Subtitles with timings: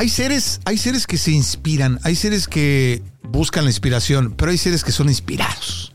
[0.00, 4.56] hay seres, hay seres que se inspiran, hay seres que buscan la inspiración, pero hay
[4.56, 5.92] seres que son inspirados.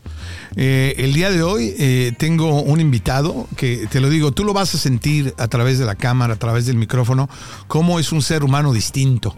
[0.54, 4.52] Eh, el día de hoy eh, tengo un invitado que te lo digo, tú lo
[4.52, 7.28] vas a sentir a través de la cámara, a través del micrófono,
[7.66, 9.34] cómo es un ser humano distinto.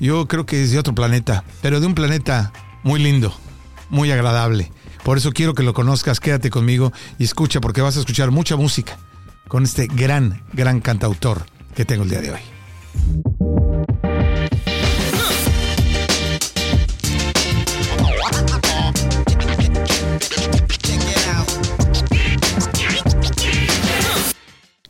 [0.00, 3.32] Yo creo que es de otro planeta, pero de un planeta muy lindo,
[3.88, 4.72] muy agradable.
[5.04, 8.56] Por eso quiero que lo conozcas, quédate conmigo y escucha, porque vas a escuchar mucha
[8.56, 8.98] música
[9.46, 11.46] con este gran, gran cantautor
[11.76, 13.37] que tengo el día de hoy.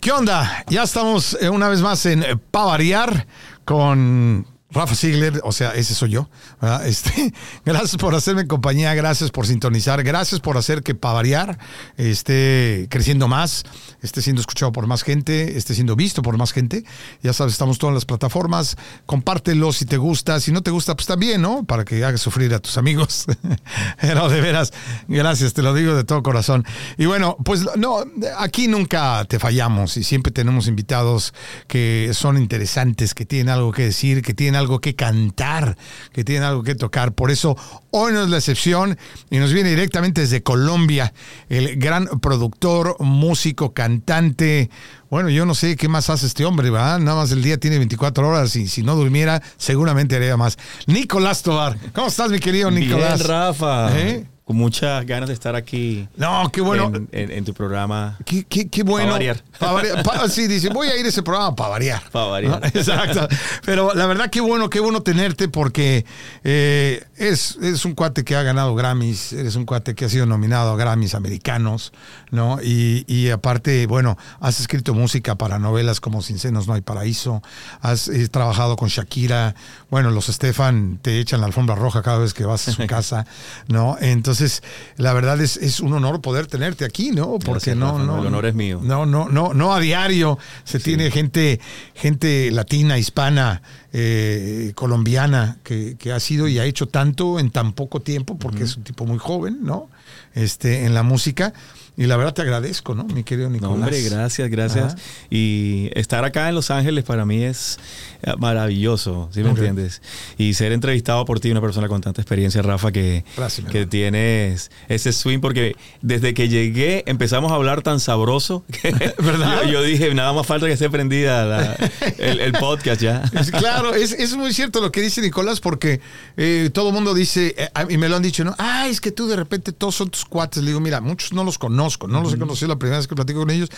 [0.09, 0.65] ¿Qué onda?
[0.69, 3.27] Ya estamos eh, una vez más en Pavariar
[3.67, 6.29] con Rafa Ziegler, o sea, ese soy yo.
[6.85, 7.33] Este,
[7.65, 11.59] gracias por hacerme compañía, gracias por sintonizar, gracias por hacer que para variar
[11.97, 13.65] esté creciendo más,
[14.03, 16.85] esté siendo escuchado por más gente, esté siendo visto por más gente.
[17.23, 18.77] Ya sabes, estamos todas las plataformas.
[19.07, 21.65] Compártelo si te gusta, si no te gusta, pues también, ¿no?
[21.65, 23.27] Para que hagas sufrir a tus amigos.
[24.01, 24.73] Pero de veras,
[25.09, 26.65] gracias, te lo digo de todo corazón.
[26.97, 28.05] Y bueno, pues no,
[28.37, 31.33] aquí nunca te fallamos y siempre tenemos invitados
[31.67, 35.77] que son interesantes, que tienen algo que decir, que tienen algo que cantar,
[36.13, 37.13] que tienen algo que tocar.
[37.13, 37.57] Por eso
[37.91, 38.99] hoy no es la excepción
[39.31, 41.13] y nos viene directamente desde Colombia
[41.49, 44.71] el gran productor, músico, cantante.
[45.11, 46.99] Bueno, yo no sé qué más hace este hombre, ¿verdad?
[46.99, 50.59] Nada más el día tiene 24 horas y si no durmiera, seguramente haría más.
[50.87, 51.79] Nicolás Tobar.
[51.95, 53.21] ¿Cómo estás, mi querido Nicolás?
[53.21, 53.99] Bien, Rafa.
[53.99, 54.27] ¿Eh?
[54.49, 56.09] Con muchas ganas de estar aquí.
[56.17, 56.91] No, qué bueno.
[57.13, 58.17] En, tu programa.
[58.25, 59.13] Qué, qué, bueno.
[59.59, 60.31] Para variar.
[60.31, 62.03] sí, dice, voy a ir a ese programa para variar.
[62.11, 62.65] Para variar.
[62.75, 63.29] Exacto.
[63.67, 66.07] Pero la verdad, qué bueno, qué bueno tenerte porque
[66.45, 70.25] eh, es, es un cuate que ha ganado Grammys, eres un cuate que ha sido
[70.25, 71.93] nominado a Grammys americanos,
[72.31, 72.59] ¿no?
[72.63, 77.43] Y, y aparte, bueno, has escrito música para novelas como Sin Senos No hay Paraíso,
[77.83, 79.55] has eh, trabajado con Shakira,
[79.91, 83.27] bueno, los Estefan te echan la alfombra roja cada vez que vas a su casa,
[83.67, 83.99] ¿no?
[84.01, 84.63] Entonces, entonces,
[84.97, 87.41] la verdad es, es un honor poder tenerte aquí, ¿no?
[87.41, 88.21] Porque no, no.
[88.21, 88.81] El honor es mío.
[88.81, 91.59] No, no, no, no a diario se tiene gente,
[91.95, 93.63] gente latina, hispana,
[93.93, 98.63] eh, colombiana, que, que, ha sido y ha hecho tanto en tan poco tiempo, porque
[98.63, 99.91] es un tipo muy joven, ¿no?
[100.35, 101.53] Este, en la música.
[101.99, 103.03] Y la verdad te agradezco, ¿no?
[103.03, 103.75] Mi querido Nicolás.
[103.75, 104.95] hombre, gracias, gracias.
[105.31, 107.77] Y estar acá en Los Ángeles para mí es
[108.23, 110.01] eh, maravilloso, ¿sí me entiendes?
[110.39, 113.25] Y ser entrevistado por ti, una persona con tanta experiencia, Rafa, que,
[113.73, 119.65] que tienes ese swing, porque desde que llegué empezamos a hablar tan sabroso que ¿verdad?
[119.65, 121.77] Yo, dije, nada más falta que esté prendida
[122.19, 123.23] el, podcast ya.
[123.59, 126.01] claro, es, es, muy cierto lo que dice Nicolás, porque
[126.37, 128.55] eh, todo el mundo dice, eh, y me lo han dicho, ¿no?
[128.59, 130.63] Ah, es que tú de repente todos son tus cuates.
[130.63, 131.59] Le digo, mira, muchos no los
[131.97, 133.71] conozco no los he conocido la primera vez que platico con ellos,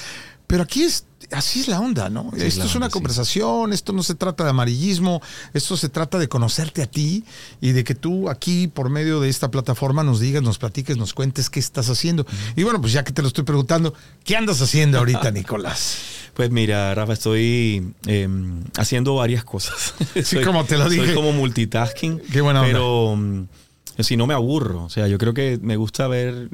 [0.47, 2.33] pero aquí es, así es la onda, ¿no?
[2.37, 5.23] esto es, una conversación, esto no se trata de amarillismo,
[5.55, 7.25] esto se trata de conocerte a ti
[7.61, 11.15] y de que tú aquí, por medio de esta plataforma, nos digas, nos platiques, nos
[11.15, 12.27] cuentes qué estás haciendo.
[12.57, 13.95] Y bueno, pues ya que te lo estoy preguntando,
[14.25, 15.99] ¿qué andas haciendo ahorita, Nicolás?
[16.35, 19.95] Pues mira, Rafa, estoy em, haciendo varias cosas.
[20.25, 21.07] Sí, como te lo dije.
[21.07, 22.21] Soy como multitasking.
[22.33, 23.47] Qué buena Pero
[24.05, 24.85] si no me aburro.
[24.85, 26.49] O sea, yo creo que me gusta ver,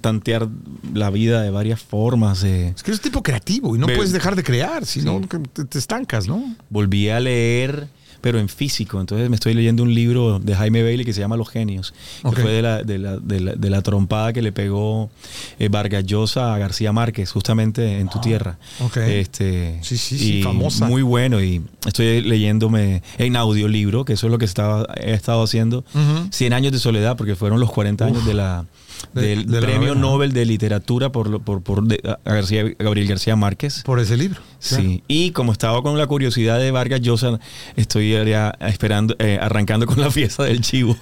[0.00, 0.48] tantear
[0.94, 2.42] la vida de varias formas.
[2.42, 6.26] es que eres tipo creativo y no puedes dejar de crear, si no te, estancas,
[6.26, 6.56] ¿no?
[6.70, 7.88] Volví a leer
[8.20, 9.00] pero en físico.
[9.00, 12.42] Entonces me estoy leyendo un libro de Jaime Bailey que se llama Los Genios, que
[12.42, 15.10] fue de la, de, la, de, la, trompada que le pegó
[15.58, 18.58] eh, Vargas Llosa a García Márquez, justamente en tu ah, tierra.
[18.96, 20.86] Este, sí, sí, sí, famosa.
[20.86, 25.42] Muy bueno y estoy leyéndome en audiolibro, que eso es lo que estaba, he estado
[25.42, 25.84] haciendo,
[26.30, 28.64] 100 años de soledad, porque fueron los 40 años de la
[29.12, 31.82] del premio Nobel de Literatura por, por, por
[32.24, 33.82] García, Gabriel García Márquez.
[33.82, 34.40] Por ese libro.
[34.58, 35.02] Sí.
[35.08, 37.38] Y como estaba con la curiosidad de Vargas Llosa,
[37.76, 40.96] estoy ya esperando, eh, arrancando con la fiesta del chivo.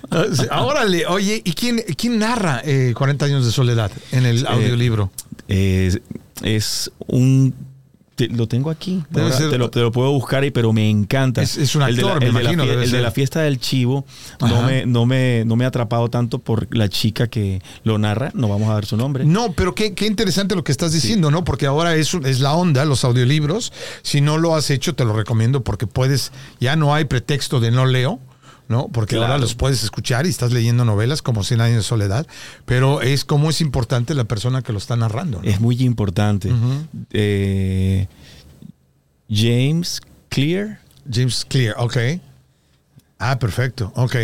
[0.51, 2.62] Ahora, oye, ¿y quién, quién narra
[2.95, 5.11] 40 eh, años de soledad en el eh, audiolibro?
[5.49, 7.55] es un
[8.19, 9.04] lo tengo aquí.
[9.12, 11.43] te, lo, puedo buscar, y, pero me encanta.
[11.43, 14.07] Es, un actor, el de la, el de la, fiesta del chivo
[14.41, 18.30] no me, no, me, no me ha atrapado tanto por la chica que lo narra.
[18.34, 19.24] No vamos a dar su nombre.
[19.24, 21.45] No, pero qué, qué interesante lo que estás diciendo, ¿no?
[21.45, 23.72] Porque ahora es, es la onda, los audiolibros.
[24.03, 27.71] Si no lo has hecho, te lo recomiendo porque puedes, ya no hay pretexto de
[27.71, 28.21] no leo.
[28.68, 28.89] ¿No?
[28.89, 32.27] Porque ahora los puedes escuchar y estás leyendo novelas como Cien años de soledad,
[32.65, 35.41] pero es como es importante la persona que lo está narrando.
[35.42, 36.53] Es muy importante.
[37.13, 38.09] Eh,
[39.30, 40.80] James Clear.
[41.10, 41.97] James Clear, ok.
[43.18, 44.16] Ah, perfecto, ok.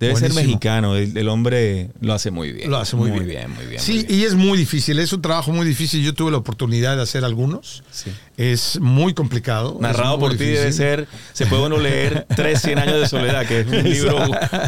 [0.00, 2.70] Debe ser mexicano, el, hombre lo hace muy bien.
[2.70, 3.50] Lo hace muy, bien.
[3.50, 3.80] muy bien.
[3.80, 6.04] Sí, y es muy difícil, es un trabajo muy difícil.
[6.04, 7.82] Yo tuve la oportunidad de hacer algunos.
[7.90, 8.12] Sí.
[8.36, 9.76] Es muy complicado.
[9.80, 13.60] Narrado por ti debe ser, se puede uno leer Tres Cien años de soledad, que
[13.60, 14.18] es un libro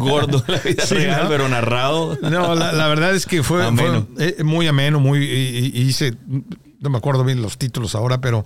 [0.00, 2.18] gordo de la vida real, pero narrado.
[2.22, 3.62] No, la, verdad es que fue,
[4.18, 6.14] eh, muy ameno, muy, y, hice,
[6.80, 8.44] no me acuerdo bien los títulos ahora, pero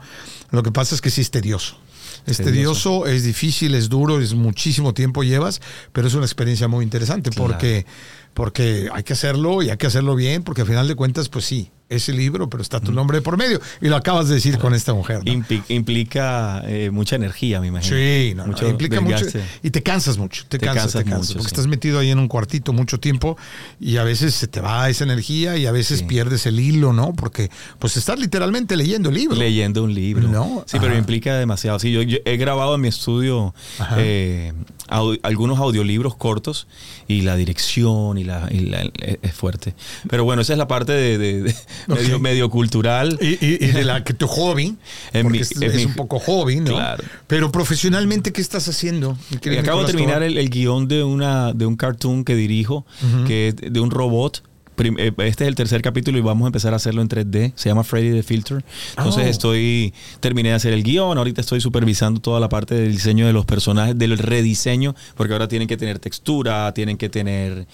[0.51, 1.79] lo que pasa es que sí es tedioso.
[2.27, 5.61] Es tedioso, es difícil, es duro, es muchísimo tiempo llevas,
[5.93, 7.85] pero es una experiencia muy interesante porque,
[8.33, 11.45] porque hay que hacerlo y hay que hacerlo bien, porque al final de cuentas, pues
[11.45, 13.61] sí, ese libro, pero está tu nombre por medio.
[13.81, 15.21] Y lo acabas de decir con esta mujer.
[15.69, 17.97] Implica eh, mucha energía, me imagino.
[17.97, 19.27] Sí, mucho implica mucho.
[19.63, 21.35] Y te cansas mucho, te, cansas, te cansas.
[21.35, 23.37] porque estás metido ahí en un cuartito mucho tiempo
[23.81, 27.13] y a veces se te va esa energía y a veces pierdes el hilo, ¿no?
[27.13, 29.37] Porque pues estás literalmente leyendo el libro.
[29.37, 30.29] Leyendo un libro.
[30.29, 30.65] ¿No?
[30.67, 31.79] Sí, pero implica demasiado.
[31.79, 33.55] Sí, yo, he grabado en mi estudio
[33.97, 34.53] eh,
[34.89, 36.67] algunos audiolibros cortos
[37.09, 39.75] y la dirección y la, es fuerte.
[40.09, 41.55] Pero bueno, esa es la parte de
[42.21, 43.19] medio, cultural.
[43.21, 44.77] Y, de la que tu hobby,
[45.13, 46.73] es, un poco hobby, ¿no?
[46.73, 47.05] Claro.
[47.27, 49.17] Pero profesionalmente, ¿qué estás haciendo?
[49.59, 52.87] Acabo de terminar el, guion de, una, de un cartoon que dirijo,
[53.27, 54.43] que es de un robot
[54.77, 57.53] este es el tercer capítulo y vamos a empezar a hacerlo en 3D.
[57.55, 58.65] Se llama Freddy the Filter.
[58.97, 59.31] Entonces oh.
[59.31, 63.33] estoy, terminé de hacer el guion, ahorita estoy supervisando toda la parte del diseño de
[63.33, 67.67] los personajes, del rediseño, porque ahora tienen que tener textura, tienen que tener...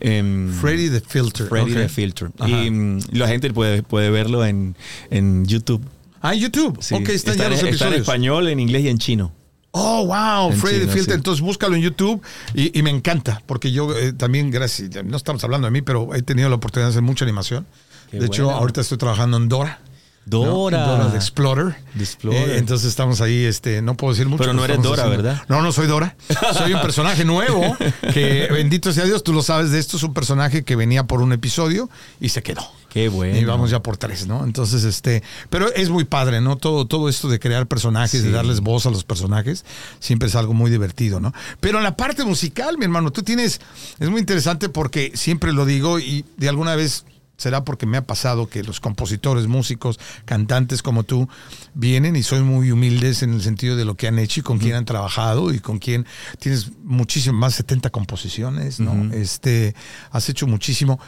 [0.00, 1.46] Em, Freddy the Filter.
[1.46, 2.30] Freddy the Filter.
[2.46, 4.74] Y mm, la gente puede, puede verlo en,
[5.10, 5.82] en YouTube.
[6.20, 6.78] Ah, YouTube.
[6.92, 7.72] Ok, están ya los episodios.
[7.74, 9.32] Está en español, en inglés y en chino.
[9.72, 11.14] Oh, wow, Freddy Filter.
[11.14, 12.22] Entonces búscalo en YouTube
[12.54, 16.22] y, me encanta, porque yo eh, también, gracias, no estamos hablando de mí, pero he
[16.22, 17.66] tenido la oportunidad de hacer mucha animación.
[18.10, 19.80] de hecho, ahorita estoy trabajando en Dora.
[20.24, 20.86] Dora.
[20.86, 21.74] Dora de Explorer.
[21.96, 24.42] Eh, entonces estamos ahí, este, no puedo decir mucho.
[24.42, 25.42] Pero no eres Dora, ¿verdad?
[25.48, 26.16] No, no soy Dora.
[26.56, 27.76] Soy un personaje nuevo
[28.14, 31.22] que, bendito sea Dios, tú lo sabes de esto, es un personaje que venía por
[31.22, 31.90] un episodio
[32.20, 32.62] y se quedó.
[32.88, 33.38] Qué bueno.
[33.38, 34.44] Y vamos ya por tres, ¿no?
[34.44, 36.56] Entonces, este, pero es muy padre, ¿no?
[36.56, 39.64] Todo, todo esto de crear personajes, de darles voz a los personajes,
[39.98, 41.32] siempre es algo muy divertido, ¿no?
[41.60, 43.62] Pero en la parte musical, mi hermano, tú tienes,
[43.98, 47.06] es muy interesante porque siempre lo digo y de alguna vez
[47.42, 51.28] será porque me ha pasado que los compositores, músicos, cantantes como tú
[51.74, 54.58] vienen y son muy humildes en el sentido de lo que han hecho y con
[54.58, 56.06] quién han trabajado y con quién
[56.38, 59.12] tienes muchísimo más 70 composiciones, ¿no?
[59.12, 59.74] Este,
[60.10, 61.00] has hecho muchísimo.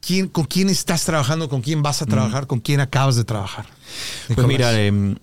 [0.00, 1.48] ¿Quién, ¿Con quién estás trabajando?
[1.48, 2.46] ¿Con quién vas a trabajar?
[2.46, 3.66] ¿Con quién acabas de trabajar?
[4.34, 5.16] Pues mira, em,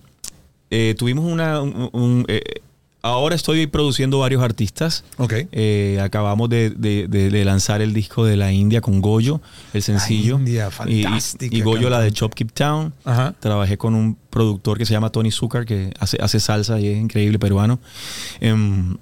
[0.70, 1.60] eh, tuvimos una,
[2.28, 2.62] eh,
[3.02, 5.04] Ahora estoy produciendo varios artistas.
[5.16, 5.34] Ok.
[5.52, 9.40] Eh, acabamos de, lanzar el disco de la India con Goyo,
[9.72, 10.38] el sencillo.
[10.38, 11.54] India, fantástico.
[11.54, 12.92] Y, Goyo la de Chop Keep Town.
[13.38, 16.98] Trabajé con un productor que se llama Tony Zucker, que hace, hace salsa y es
[16.98, 17.78] increíble peruano.
[18.40, 18.96] Em,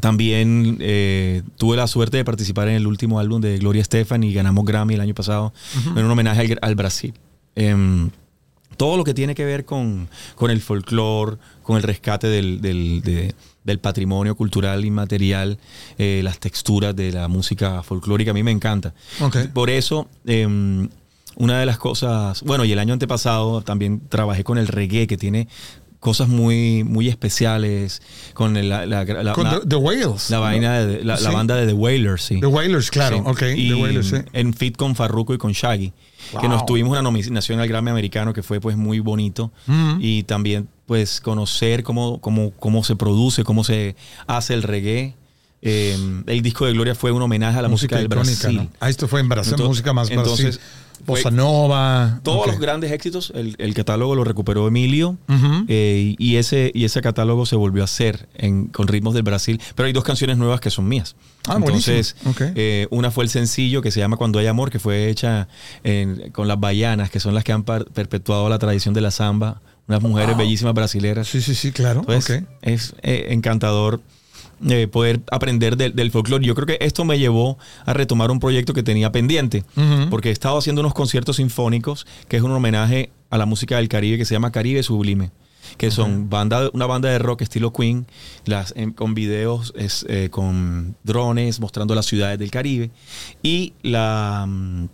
[0.00, 4.32] también eh, tuve la suerte de participar en el último álbum de Gloria Estefan y
[4.32, 5.52] ganamos Grammy el año pasado
[5.96, 7.14] en un homenaje al, Brasil.
[7.54, 8.10] Em,
[8.76, 10.08] todo lo que tiene que ver con,
[10.48, 15.58] el folclore, con el rescate del, patrimonio cultural inmaterial,
[15.98, 18.94] eh, las texturas de la música folclórica, a mí me encanta.
[19.52, 20.88] Por eso, em,
[21.36, 25.16] una de las cosas, bueno, y el año antepasado también trabajé con el reggae, que
[25.16, 25.48] tiene
[26.04, 28.02] cosas muy, muy especiales
[28.34, 30.28] con la, la, The, Whales.
[30.28, 32.40] La vaina de la, banda de The Whalers, sí.
[32.40, 33.42] The Whalers, claro, ok.
[33.56, 33.72] Y
[34.34, 35.94] En fit con Farruko y con Shaggy.
[36.38, 39.50] Que nos tuvimos una nominación al Grammy americano que fue pues muy bonito.
[39.66, 39.96] Mm-hmm.
[40.00, 43.96] Y también pues conocer cómo, cómo, cómo se produce, cómo se
[44.26, 45.14] hace el reggae.
[45.62, 45.96] Eh,
[46.26, 48.68] el disco de Gloria fue un homenaje a la música, del Brasil.
[48.78, 50.60] Ah, esto fue en Brasil, música más entonces,
[51.06, 52.20] Bossa Nova.
[52.22, 55.18] Todos los grandes éxitos, el, catálogo lo recuperó Emilio
[55.68, 59.60] eh, y, ese, y ese catálogo se volvió a hacer en, con ritmos del Brasil.
[59.74, 61.16] Pero hay dos canciones nuevas que son mías.
[61.46, 65.08] Ah, Entonces, eh, una fue el sencillo que se llama Cuando hay amor, que fue
[65.08, 65.48] hecha
[66.32, 69.60] con las bayanas, que son las que han perpetuado la tradición de la samba.
[69.86, 71.28] Unas mujeres bellísimas brasileras.
[71.28, 72.06] Sí, sí, sí, claro.
[72.08, 74.00] es eh, encantador
[74.68, 76.44] eh, poder aprender del, folclore.
[76.44, 79.64] Yo creo que esto me llevó a retomar un proyecto que tenía pendiente,
[80.10, 83.88] porque he estado haciendo unos conciertos sinfónicos, que es un homenaje a la música del
[83.88, 85.30] Caribe que se llama Caribe Sublime
[85.76, 88.06] que son banda, una banda de rock estilo Queen,
[88.44, 92.90] las, con videos es, eh, con drones mostrando las ciudades del Caribe.
[93.42, 94.86] Y la, mm,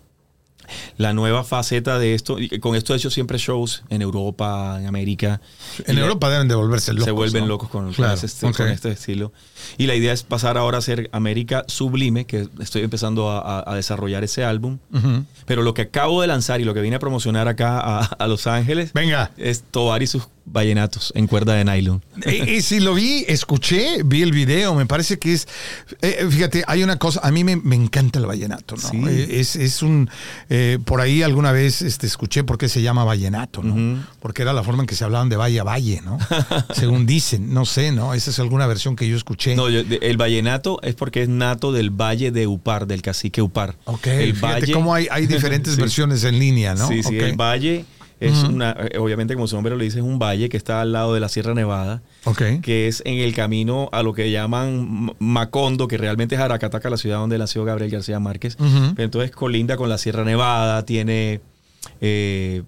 [0.97, 4.87] la nueva faceta de esto, y con esto he hecho siempre shows en Europa, en
[4.87, 5.41] América.
[5.87, 7.05] En Europa deben de volverse locos.
[7.05, 9.33] Se vuelven locos con, este, este, estilo.
[9.79, 14.25] Y la idea es pasar ahora a ser América Sublime, que estoy empezando a, desarrollar
[14.25, 14.79] ese álbum.
[15.47, 18.47] Pero lo que acabo de lanzar y lo que vine a promocionar acá a, Los
[18.47, 19.33] Ángeles Venga.
[19.37, 22.03] es Tobar y sus vallenatos en cuerda de nylon.
[22.27, 25.47] Y, si lo vi, escuché, vi el video, me parece que es,
[26.03, 29.09] eh, eh, fíjate, hay una cosa, a mí me, encanta el vallenato, ¿no?
[29.09, 30.11] Eh, es, un,
[30.85, 34.02] por ahí alguna vez este, escuché por qué se llama vallenato, ¿no?
[34.21, 36.19] Porque era la forma en que se hablaban de valle a valle, ¿no?
[36.75, 38.14] Según dicen, no sé, ¿no?
[38.14, 39.55] Esa es alguna versión que yo escuché.
[39.55, 43.76] No, el vallenato es porque es nato del valle de Upar, del cacique Upar.
[43.85, 44.73] Ok, el fíjate valle...
[44.73, 46.88] cómo hay, hay diferentes versiones en línea, ¿no?
[46.88, 47.85] Sí, sí, el valle
[48.21, 50.93] es una, eh, obviamente, como su nombre lo dice, es un valle que está al
[50.93, 52.03] lado de la Sierra Nevada,
[52.62, 56.99] que es en el camino a lo que llaman Macondo, que realmente es Aracataca, la
[56.99, 58.57] ciudad donde nació Gabriel García Márquez.
[58.97, 61.41] entonces colinda con la Sierra Nevada, tiene...
[62.00, 62.62] Eh,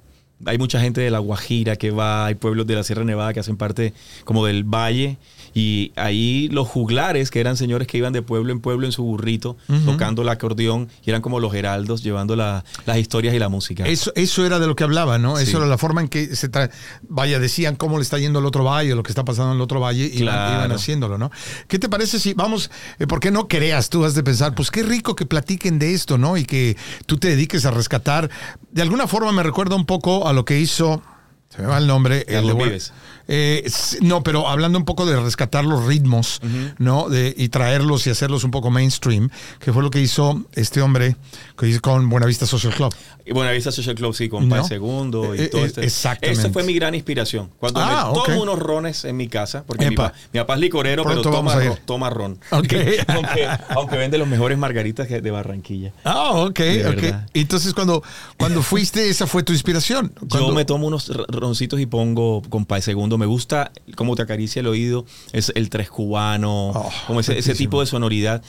[0.46, 3.40] hay mucha gente de La Guajira que va, hay pueblos de la Sierra Nevada que
[3.40, 3.94] hacen parte
[4.24, 5.18] como del valle
[5.54, 9.02] y ahí los juglares, que eran señores que iban de pueblo en pueblo en su
[9.02, 12.64] burrito, tocando el acordeón, y eran como los heraldos, llevando las
[12.96, 13.86] historias y la música.
[13.86, 15.38] Eso, eso era de lo que hablaba, ¿no?
[15.38, 16.50] Eso era la forma en que se
[17.08, 19.62] vaya, decían cómo le está yendo el otro valle, lo que está pasando en el
[19.62, 21.30] otro valle, y iban, haciéndolo, ¿no?
[21.68, 24.70] ¿Qué te parece si vamos, eh, por qué no creas, tú has de pensar, pues
[24.70, 26.36] qué rico que platiquen de esto, ¿no?
[26.36, 28.30] Y que tú te dediques a rescatar.
[28.70, 31.02] De alguna forma me recuerda un poco a lo que hizo
[31.54, 32.24] se me va el nombre.
[32.28, 32.80] El de,
[33.28, 33.68] eh,
[34.00, 36.40] no, pero hablando un poco de rescatar los ritmos,
[36.78, 37.08] ¿no?
[37.08, 41.16] De, y traerlos y hacerlos un poco mainstream, que fue lo que hizo este hombre
[41.56, 42.94] que hizo con Buenavista Social Club.
[43.24, 45.84] Y Buenavista Social Club, sí, con Pai Segundo y eh, todo eh, este.
[45.84, 46.40] Exactamente.
[46.40, 47.50] Esa fue mi gran inspiración.
[47.58, 51.22] Cuando ah, me tomo unos rones en mi casa, porque mi, papá es licorero, pero
[51.22, 52.38] toma, toma, ron.
[52.62, 52.96] Okay.
[53.68, 55.92] aunque, vende los mejores margaritas de Barranquilla.
[56.04, 57.14] Ah, ok, ok.
[57.34, 58.02] Entonces, cuando,
[58.36, 60.12] cuando fuiste, esa fue tu inspiración.
[60.22, 63.11] Yo me tomo unos roncitos y pongo con Pai Segundo.
[63.18, 67.54] Me gusta cómo te acaricia el oído, es el tres cubano, oh, como ese, ese
[67.54, 68.42] tipo de sonoridad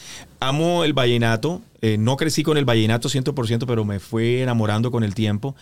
[0.43, 1.61] amo el vallenato.
[1.81, 5.55] Eh, no crecí con el vallenato 100%, pero me fui enamorando con el tiempo.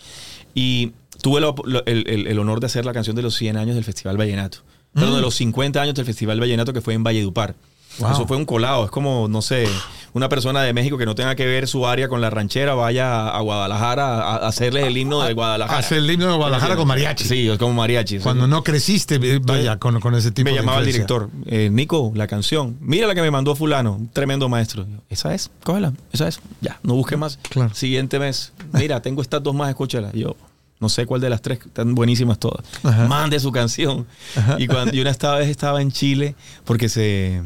[0.54, 4.58] Y tuve el, honor de hacer la canción de los 100 años del Festival Vallenato.
[4.92, 5.24] Perdón, de mm.
[5.24, 7.54] los 50 años del Festival Vallenato que fue en Valledupar.
[7.98, 8.84] Eso fue un colado.
[8.84, 9.66] Es como, no sé,
[10.14, 13.28] una persona de México que no tenga que ver su área con la ranchera vaya
[13.28, 15.78] a Guadalajara a hacerle el himno de Guadalajara.
[15.78, 17.24] Hacer el himno de Guadalajara con mariachi.
[17.24, 18.18] Sí, como mariachi.
[18.18, 22.12] Cuando no creciste, eh, vaya, con, ese tipo de Me llamaba el director, eh, Nico,
[22.14, 22.76] la canción.
[22.80, 24.86] Mira la que me mandó fulano, un tremendo maestro.
[25.08, 26.40] Esa es, cógela, esa es.
[26.60, 27.38] Ya, no busque más.
[27.48, 27.74] Claro.
[27.74, 28.52] Siguiente mes.
[28.72, 30.12] Mira, tengo estas dos más, escúchala.
[30.12, 30.36] Yo,
[30.78, 32.66] no sé cuál de las tres, están buenísimas todas.
[33.08, 34.06] Mande su canción.
[34.58, 37.40] Y cuando yo una esta vez estaba en Chile, porque se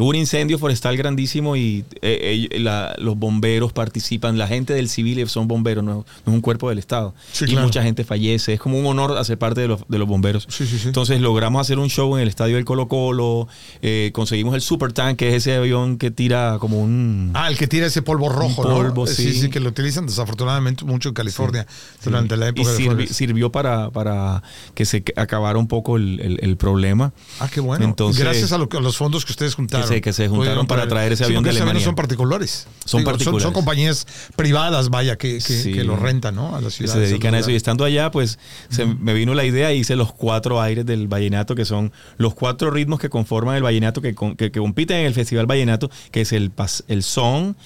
[0.00, 5.28] Hubo un incendio forestal grandísimo y eh, eh, los bomberos participan, la gente del civil
[5.28, 7.14] son bomberos, no, es un cuerpo del Estado.
[7.46, 10.48] y mucha gente fallece, es como un honor hacer parte de los, bomberos.
[10.86, 13.46] Entonces logramos hacer un show en el estadio del Colo Colo,
[13.82, 17.32] eh, conseguimos el Super Tank, que es ese avión que tira como un...
[17.34, 19.34] Ah, el que tira ese polvo rojo, polvo, sí.
[19.34, 19.50] sí.
[19.50, 21.66] que lo utilizan desafortunadamente mucho en California
[22.02, 22.70] durante la época
[23.02, 24.42] y sirvió para, para
[24.74, 27.12] que se acabara un poco el, problema.
[27.38, 27.84] Ah, qué bueno.
[27.84, 31.24] Entonces, Gracias a, a los fondos que ustedes juntaron que se juntaron para traer ese
[31.24, 31.82] avión de Alemania.
[31.82, 32.66] son particulares.
[32.84, 33.42] Son particulares.
[33.42, 34.06] Son, compañías
[34.36, 36.54] privadas, vaya, que, que, lo rentan, ¿no?
[36.54, 36.94] A la ciudad.
[36.94, 37.50] Se dedican a eso.
[37.50, 41.08] Y estando allá, pues se me vino la idea y hice los cuatro aires del
[41.08, 45.14] vallenato, que son los cuatro ritmos que conforman el vallenato, que, que, compiten en el
[45.14, 46.52] Festival Vallenato, que es el,
[46.88, 47.56] el son,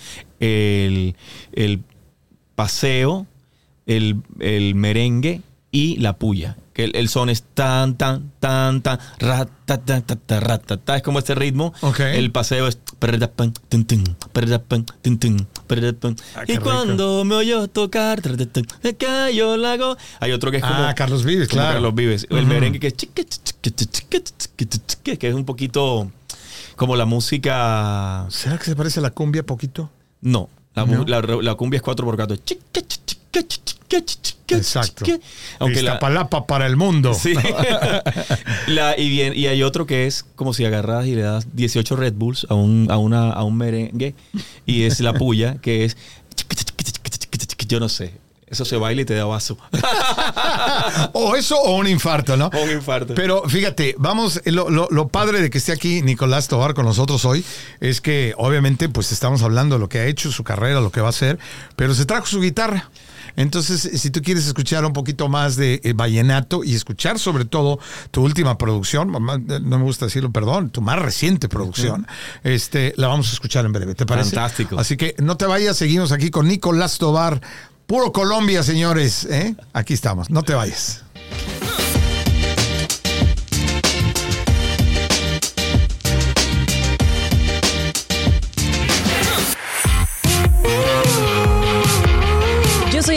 [0.40, 1.16] el,
[1.52, 1.82] el
[2.54, 3.26] paseo,
[3.86, 8.98] el, el merengue y la puya que el, son es tan, tan, tan, tan,
[10.96, 11.72] es como este ritmo.
[11.98, 12.78] El paseo es.
[16.48, 18.20] y cuando me oyó tocar,
[19.32, 19.96] yo la hago.
[20.18, 20.74] Hay otro que es como.
[20.74, 21.74] Ah, Carlos Vives, claro.
[21.74, 22.26] Carlos Vives.
[22.28, 22.94] El merengue que es.
[25.18, 26.10] que es un poquito
[26.74, 28.26] como la música.
[28.30, 29.90] ¿Será que se parece a la cumbia poquito?
[30.20, 30.50] No.
[30.74, 32.40] La, la, la cumbia es 4x4.
[34.48, 35.04] Exacto.
[35.58, 37.14] Aunque la palapa para el mundo.
[37.14, 37.34] Sí.
[38.96, 42.14] y, bien, y hay otro que es como si agarras y le das 18 Red
[42.14, 44.14] Bulls a un, a una, a un merengue
[44.66, 45.96] y es la puya, que es
[47.66, 48.12] yo no sé.
[48.46, 49.58] Eso se baila y te da vaso.
[51.12, 52.50] o eso o un infarto, ¿no?
[52.54, 53.14] O un infarto.
[53.14, 57.44] Pero fíjate, vamos, lo, lo, padre de que esté aquí Nicolás Tobar con nosotros hoy
[57.80, 61.00] es que obviamente pues estamos hablando de lo que ha hecho, su carrera, lo que
[61.00, 61.38] va a hacer,
[61.74, 62.90] pero se trajo su guitarra.
[63.36, 67.78] Entonces, si tú quieres escuchar un poquito más de eh, vallenato y escuchar sobre todo
[68.10, 69.20] tu última producción, no
[69.78, 72.06] me gusta decirlo, perdón, tu más reciente producción,
[72.42, 74.30] este, la vamos a escuchar en breve, ¿te parece?
[74.30, 74.78] Fantástico.
[74.78, 77.40] Así que no te vayas, seguimos aquí con Nicolás Tobar,
[77.86, 79.26] puro Colombia, señores.
[79.30, 79.54] ¿eh?
[79.72, 81.04] Aquí estamos, no te vayas.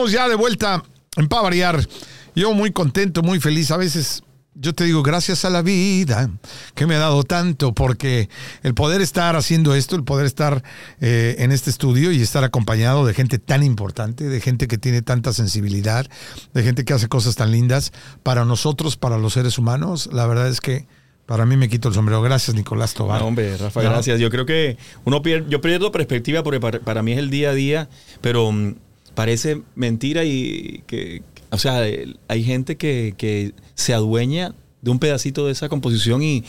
[0.00, 0.82] Estamos ya de vuelta
[1.18, 1.86] en Pavariar.
[2.34, 3.70] Yo muy contento, muy feliz.
[3.70, 4.22] A veces
[4.54, 6.30] yo te digo, gracias a la vida
[6.74, 8.30] que me ha dado tanto, porque
[8.62, 10.64] el poder estar haciendo esto, el poder estar
[11.02, 15.02] eh, en este estudio y estar acompañado de gente tan importante, de gente que tiene
[15.02, 16.06] tanta sensibilidad,
[16.54, 17.92] de gente que hace cosas tan lindas,
[18.22, 20.86] para nosotros, para los seres humanos, la verdad es que
[21.26, 22.22] para mí me quito el sombrero.
[22.22, 23.20] Gracias, Nicolás Tobar.
[23.20, 24.18] No, hombre, Rafa, gracias.
[24.18, 27.50] Yo creo que uno pierde, yo pierdo perspectiva porque para, para mí es el día
[27.50, 27.90] a día,
[28.22, 28.74] pero mm,
[29.20, 31.82] parece mentira y que, o sea,
[32.28, 36.44] hay gente que, que se adueña de un pedacito de esa composición y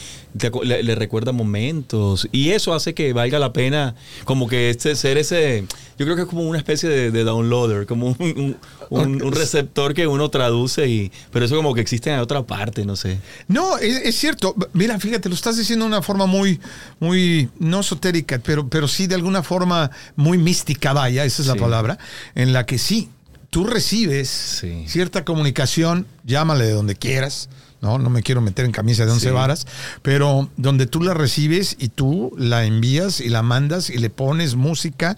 [0.64, 2.28] le, recuerda momentos.
[2.32, 5.66] Y eso hace que valga la pena como que este ser ese,
[5.98, 8.58] yo creo que es como una especie de, downloader, como un,
[8.90, 12.96] un, receptor que uno traduce, y pero eso como que existe en otra parte, no
[12.96, 13.20] sé.
[13.48, 14.56] No, es, cierto.
[14.74, 16.60] Mira, fíjate, lo estás diciendo de una forma muy,
[17.00, 21.56] muy, no esotérica, pero, pero sí de alguna forma muy mística, vaya, esa es la
[21.56, 21.98] palabra,
[22.36, 23.10] en la que sí,
[23.52, 27.50] tú recibes cierta comunicación, llámale de donde quieras,
[27.82, 28.00] ¿no?
[28.00, 29.68] No me quiero meter en camisa de once varas,
[30.02, 34.56] pero donde tú la recibes y tú la envías y la mandas y le pones
[34.56, 35.18] música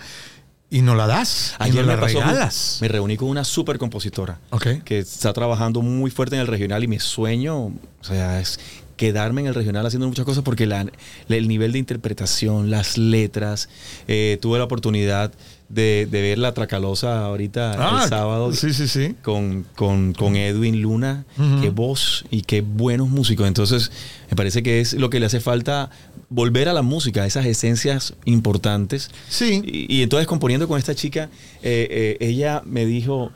[0.69, 1.53] y no la das.
[1.59, 2.79] Ayer me la regalas.
[2.81, 4.39] Me reuní con una super compositora
[4.83, 8.59] que está trabajando muy fuerte en el regional y mi sueño, o sea, es
[8.97, 13.69] quedarme en el regional haciendo muchas cosas porque el nivel de interpretación, las letras,
[14.07, 15.31] eh, tuve la oportunidad
[15.73, 18.53] de, ver la Tracalosa ahorita el ah, sábado.
[18.53, 19.15] Sí, sí, sí.
[19.21, 21.25] Con, con, Edwin Luna.
[21.61, 23.47] Qué voz y qué buenos músicos.
[23.47, 23.91] Entonces,
[24.29, 25.89] me parece que es lo que le hace falta
[26.29, 29.11] volver a la música, a esas esencias importantes.
[29.29, 29.61] Sí.
[29.65, 31.29] Y, entonces, componiendo con esta chica,
[31.61, 33.31] eh, eh, ella me dijo,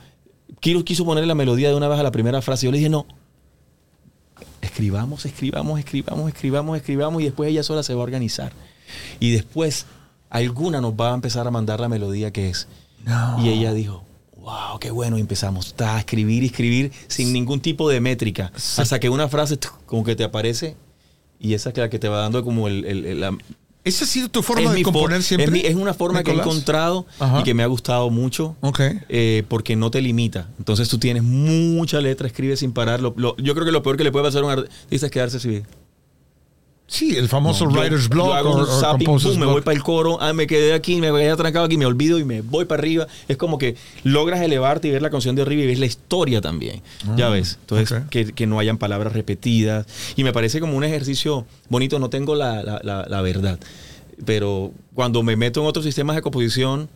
[0.60, 2.66] quiero, quiso ponerle la melodía de una vez a la primera frase.
[2.66, 3.06] Yo le dije, no.
[4.62, 8.52] Escribamos, escribamos, escribamos, escribamos, escribamos y después ella sola se va a organizar.
[9.20, 9.86] Y después
[10.30, 12.68] alguna nos va a empezar a mandar la melodía que es.
[13.40, 14.04] Y ella dijo,
[14.38, 15.18] wow, qué bueno.
[15.18, 18.52] Y empezamos a escribir y escribir sin ningún tipo de métrica.
[18.78, 20.76] Hasta que una frase como que te aparece
[21.40, 23.20] y esa es la que te va dando como el...
[23.20, 23.38] la,
[23.84, 25.66] ¿Esa ha sido tu forma de componer siempre?
[25.66, 27.06] Es, una forma que he encontrado
[27.40, 28.58] y que me ha gustado mucho.
[29.08, 30.50] Eh, porque no te limita.
[30.58, 33.00] Entonces tú tienes mucha letra, escribes sin parar.
[33.00, 35.64] yo creo que lo peor que le puede pasar a un artista es quedarse así.
[36.88, 41.02] Sí, el famoso writer's block o me voy para el coro, ah, me quedé aquí,
[41.02, 43.08] me quedé atrancado aquí, me olvido y me voy para arriba.
[43.28, 46.40] Es como que logras elevarte y ver la canción de arriba y ves la historia
[46.40, 46.82] también.
[47.18, 47.60] ya ah, ves.
[47.60, 49.86] Entonces, que, no hayan palabras repetidas.
[50.16, 52.00] Y me parece como un ejercicio bonito.
[52.00, 53.60] No tengo la, la, la verdad.
[54.26, 56.88] Pero cuando me meto en otros sistemas de composición,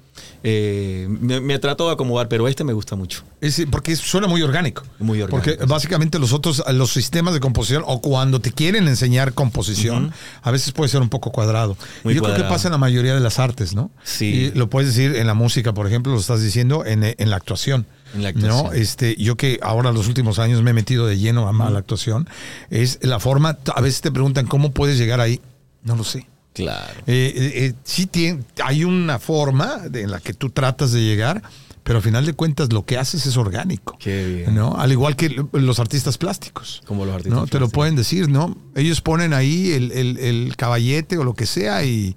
[0.44, 3.24] eh, me, trato de acomodar, pero este me gusta mucho.
[3.42, 4.84] Es, porque suena muy orgánico.
[5.00, 5.52] Muy orgánico.
[5.52, 10.52] Porque básicamente los otros, los sistemas de composición, o cuando te quieren enseñar composición, a
[10.52, 11.78] veces puede ser un poco cuadrado.
[12.04, 13.92] Yo creo que pasa en la mayoría de las artes, ¿no?
[14.04, 14.26] Sí.
[14.26, 17.86] Y lo puedes decir en la música, por ejemplo, lo estás diciendo en, la actuación.
[18.16, 18.64] En la actuación.
[18.66, 18.72] ¿no?
[18.74, 22.28] Este, yo que ahora los últimos años me he metido de lleno a la actuación,
[22.70, 25.40] es la forma, a veces te preguntan cómo puedes llegar ahí.
[25.84, 26.28] No lo sé.
[26.54, 27.00] Claro.
[27.08, 31.42] Eh, eh, eh, sí tiene, hay una forma en la que tú tratas de llegar,
[31.84, 33.98] pero al final de cuentas lo que haces es orgánico.
[34.00, 34.56] Qué bien.
[34.56, 34.76] ¿no?
[34.76, 36.82] Al igual que los artistas plásticos.
[36.86, 37.48] Como los artistas ¿no?
[37.48, 38.58] Te lo pueden decir, ¿no?
[38.76, 42.16] Ellos ponen ahí el, caballete o lo que sea y,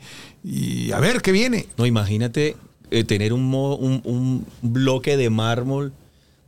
[0.93, 1.67] a ver qué viene.
[1.79, 2.57] No, imagínate
[3.07, 5.93] tener un, un, un, bloque de mármol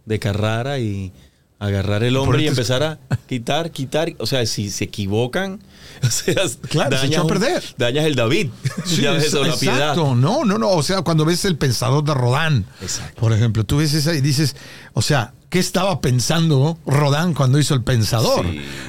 [0.05, 1.13] de Carrara y
[1.59, 4.15] agarrar el hombre y empezar a quitar, quitar.
[4.19, 5.61] O sea, si se equivocan
[6.03, 6.35] O sea,
[6.69, 7.65] claro, dañas, a perder.
[7.77, 8.51] dañas el David.
[8.85, 10.15] Sí, exacto.
[10.15, 10.71] No, no, no.
[10.71, 12.67] O sea, cuando ves el pensador de Rodán,
[13.19, 14.55] por ejemplo, tú ves esa y dices,
[14.93, 18.47] o sea, ¿qué estaba pensando Rodán cuando hizo el pensador?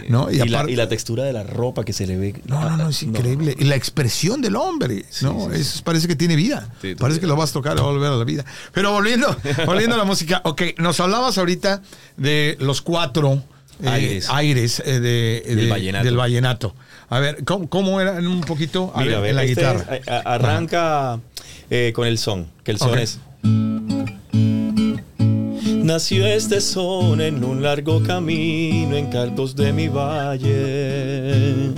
[0.09, 0.31] ¿no?
[0.31, 2.41] Y, la, textura de la ropa que se le ve.
[2.45, 3.55] No, no, no, es increíble.
[3.57, 5.51] Y la expresión del hombre, ¿no?
[5.51, 6.69] Eso parece que tiene vida.
[6.97, 8.45] parece que lo vas a tocar, a volver a la vida.
[8.73, 11.81] Pero volviendo, volviendo a la música, ok, nos hablabas ahorita
[12.17, 13.43] de los cuatro
[13.83, 15.43] eh, aires, eh, de,
[16.03, 16.75] del, vallenato.
[17.09, 19.99] A ver, ¿cómo, era un poquito a ver, la este guitarra?
[20.25, 21.19] arranca
[21.69, 23.19] eh, con el son, que el son es...
[25.87, 31.71] Nació este son en un largo camino en calcos de mi valle.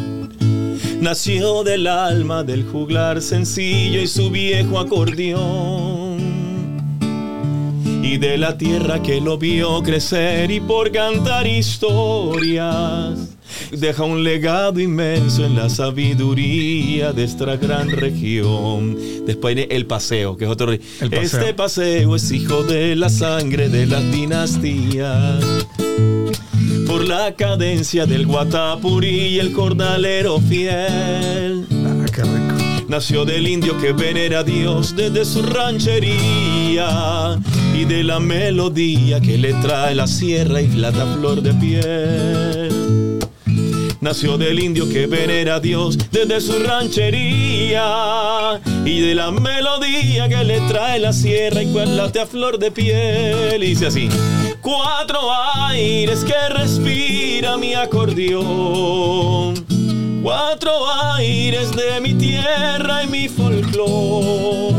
[1.00, 6.18] nació del alma del juglar sencillo y su viejo acordeón.
[8.02, 13.38] Y de la tierra que lo vio crecer y por cantar historias
[13.72, 18.98] deja un legado inmenso en la sabiduría de esta gran región.
[19.26, 20.72] Después viene el paseo, que es otro.
[20.74, 25.44] Este paseo es hijo de la sangre de las dinastías.
[26.88, 31.66] Por la cadencia del guatapurí y el cordalero fiel.
[31.72, 32.56] Ah, qué rico.
[32.88, 36.90] Nació del indio que venera a Dios desde su ranchería
[37.76, 42.99] y de la melodía que le trae la sierra y plata flor de piel
[44.02, 50.44] nació del indio que venera a Dios desde su ranchería y de la melodía que
[50.44, 53.64] le trae la sierra y late a flor de piel.
[53.64, 54.10] Y dice así:
[54.62, 55.20] Cuatro
[55.56, 59.66] aires que respira mi acordeón.
[60.24, 60.72] Cuatro
[61.16, 64.74] aires de mi tierra y mi folclor.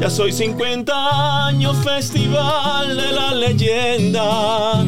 [0.00, 4.84] Ya soy 50 años festival de la leyenda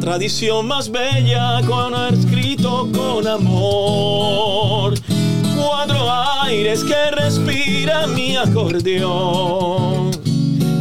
[0.00, 4.94] tradición más bella con escrito con amor.
[5.56, 5.98] Cuatro
[6.42, 10.10] aires que respira mi acordeón.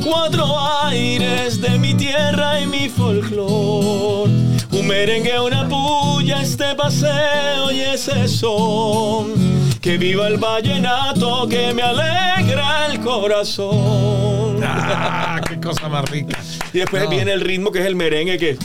[0.03, 0.45] Cuatro
[0.83, 4.29] aires de mi tierra y mi folclor.
[4.71, 9.33] Un merengue, una puya, este paseo y ese son.
[9.81, 14.61] Que viva el vallenato que me alegra el corazón.
[14.63, 16.37] Ah, qué cosa más rica.
[16.73, 18.57] Y después viene el ritmo que es el merengue que.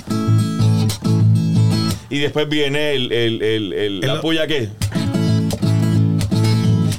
[2.11, 4.69] Y después viene el, el, el, la puya que.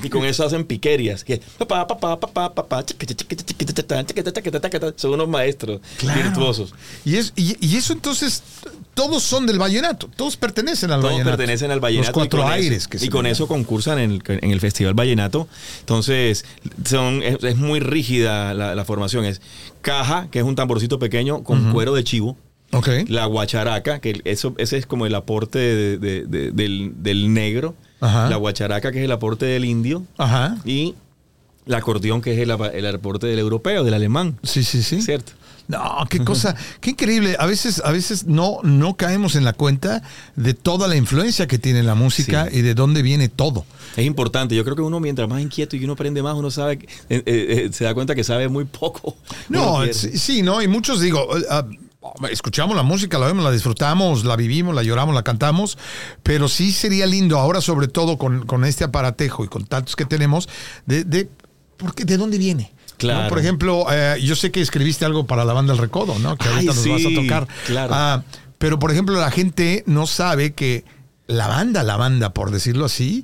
[0.01, 1.23] Y con eso hacen piquerias.
[1.23, 1.39] Que
[4.95, 5.81] son unos maestros
[6.15, 6.73] virtuosos.
[7.05, 8.43] Y, es, y, eso entonces,
[8.93, 11.23] todos son del vallenato, todos pertenecen al vallenato.
[11.23, 12.07] Todos pertenecen al vallenato.
[12.07, 12.87] Los cuatro aires.
[13.01, 15.47] y con eso concursan en el, en el, Festival Vallenato.
[15.79, 16.45] Entonces,
[16.85, 19.25] son, es, muy rígida la, la, formación.
[19.25, 19.41] Es
[19.81, 22.37] caja, que es un tamborcito pequeño con cuero de chivo.
[22.71, 23.05] Okay.
[23.05, 25.59] La guacharaca, que eso, ese es como el aporte
[25.97, 27.75] del, negro.
[28.01, 30.03] La guacharaca, que es el aporte del indio.
[30.17, 30.57] Ajá.
[30.65, 30.95] Y
[31.65, 34.37] el acordeón, que es el, el aporte del europeo, del alemán.
[34.43, 35.01] Sí, sí, sí.
[35.01, 35.33] ¿Cierto?
[35.67, 37.35] No, qué cosa, qué increíble.
[37.39, 40.03] A veces, a veces no, no caemos en la cuenta
[40.35, 43.65] de toda la influencia que tiene la música y de dónde viene todo.
[43.95, 44.55] Es importante.
[44.55, 47.23] Yo creo que uno mientras más inquieto y uno aprende más, uno sabe, eh, eh,
[47.25, 49.15] eh, se da cuenta que sabe muy poco.
[49.49, 50.61] No, sí, no.
[50.61, 51.65] Y muchos digo, ah,
[52.31, 55.77] escuchamos la música, la vemos, la disfrutamos, la vivimos, la lloramos, la cantamos,
[56.23, 60.05] pero sí sería lindo ahora, sobre todo con, con este aparatejo y con tantos que
[60.05, 60.49] tenemos,
[60.85, 61.29] de, de,
[61.77, 62.73] porque, ¿de dónde viene?
[62.97, 63.29] Claro.
[63.29, 66.37] Por ejemplo, eh, yo sé que escribiste algo para la banda El Recodo, ¿no?
[66.37, 67.47] Que ahorita nos vas a tocar.
[67.65, 67.93] Claro.
[67.95, 68.23] Ah,
[68.57, 70.85] pero, por ejemplo, la gente no sabe que
[71.27, 73.23] la banda, la banda, por decirlo así,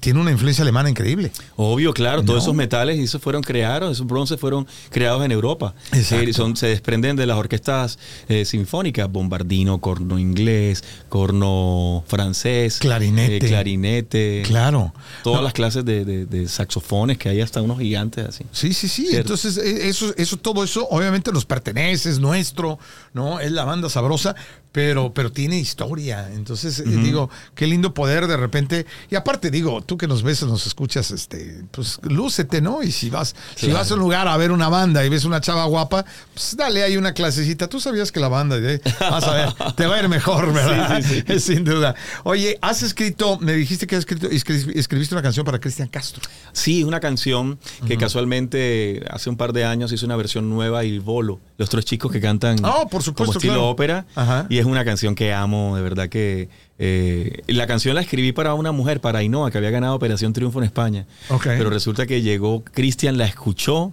[0.00, 1.32] tiene una influencia alemana increíble.
[1.56, 5.74] Obvio, claro, todos esos metales y esos fueron creados, esos bronces fueron creados en Europa.
[5.92, 7.98] Eh, son, se desprenden de las orquestas
[8.28, 16.46] eh, sinfónicas, bombardino, corno inglés, corno francés, clarinete, eh, clarinete, claro, todas las clases de,
[16.46, 18.44] saxofones que hay hasta unos gigantes así.
[18.52, 19.08] Sí, sí, sí.
[19.12, 22.78] Entonces eso, eso, todo eso, obviamente nos pertenece, es nuestro,
[23.14, 24.36] no, es la banda sabrosa,
[24.72, 26.30] pero, pero tiene historia.
[26.32, 28.86] Entonces, eh, digo, qué lindo poder de repente.
[29.10, 32.82] Y aparte, digo, tú que nos ves, nos escuchas, este, pues lúcete, ¿no?
[32.82, 35.40] Y si vas, si vas a un lugar a ver una banda y ves una
[35.40, 37.68] chava guapa, pues dale ahí una clasecita.
[37.68, 38.80] Tú sabías que la banda, ¿eh?
[39.00, 41.02] vas a ver, te va a ir mejor, ¿verdad?
[41.02, 41.94] Sí, Sin duda.
[42.24, 46.22] Oye, has escrito, me dijiste que has escrito, escribiste una canción para Cristian Castro.
[46.52, 50.98] Sí, una canción que casualmente hace un par de años hizo una versión nueva y
[50.98, 54.06] Bolo, los tres chicos que cantan oh, por supuesto, como estilo ópera.
[54.14, 54.46] Ajá.
[54.48, 56.48] Y es una canción que amo, de verdad que...
[56.82, 60.60] Eh, la canción la escribí para una mujer, para Ainhoa, que había ganado Operación Triunfo
[60.60, 61.06] en España.
[61.44, 63.92] Pero resulta que llegó Cristian, la escuchó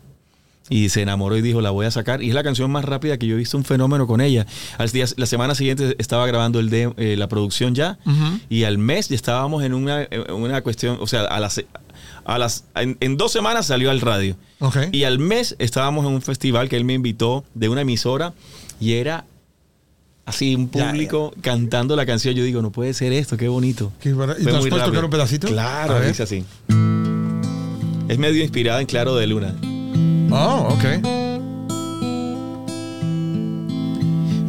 [0.69, 2.21] y se enamoró y dijo, la voy a sacar.
[2.21, 4.45] Y es la canción más rápida que yo he visto un fenómeno con ella.
[4.77, 7.97] Al día, la semana siguiente estaba grabando el de, eh, la producción ya
[8.49, 11.63] y al mes ya estábamos en una, una cuestión, o sea, a las...
[12.25, 14.35] A las, en, dos semanas salió al radio.
[14.91, 18.33] Y al mes estábamos en un festival que él me invitó de una emisora
[18.81, 19.25] y era
[20.27, 22.35] así un público cantando la canción.
[22.35, 23.91] Yo digo, no puede ser esto, qué bonito.
[24.03, 25.47] ¿Y nos puedes tocar un pedacito?
[25.47, 26.45] Claro, dice así.
[28.07, 29.55] Es medio inspirada en Claro de Luna.
[30.29, 30.83] Oh, ok.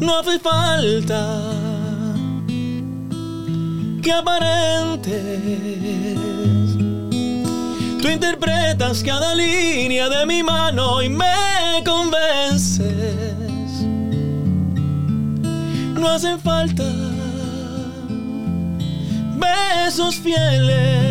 [0.01, 1.53] No hace falta
[4.03, 5.23] que aparentes.
[8.03, 13.48] Tú interpretas cada línea de mi mano y me convences
[15.99, 16.85] no hacen falta
[19.35, 21.09] besos fieles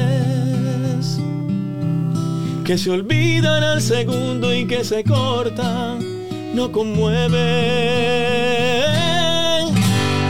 [2.67, 5.99] que se olvidan al segundo y que se cortan,
[6.53, 7.33] no conmueven.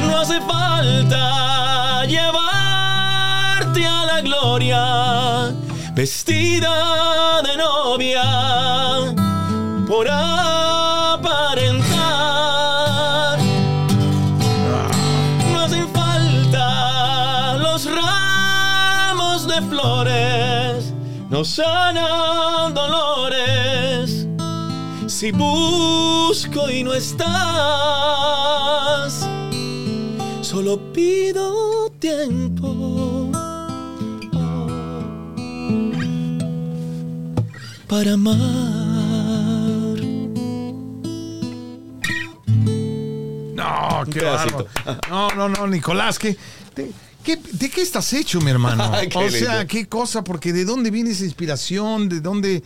[0.06, 5.52] No hace falta llevarte a la gloria
[5.96, 9.16] vestida de novia
[9.88, 11.87] por aparentar.
[19.88, 20.94] Flores,
[21.30, 24.28] no sanan dolores.
[25.08, 27.30] Si busco y no estás,
[30.42, 33.32] solo pido tiempo
[37.88, 38.38] para amar.
[43.56, 44.22] No, qué.
[45.10, 46.38] No, no, no, Nicolás, ¿qué,
[46.76, 46.92] de,
[47.28, 48.90] qué, ¿de qué estás hecho, mi hermano?
[49.16, 52.08] o sea, qué cosa, porque ¿de dónde viene esa inspiración?
[52.10, 52.64] ¿De dónde...?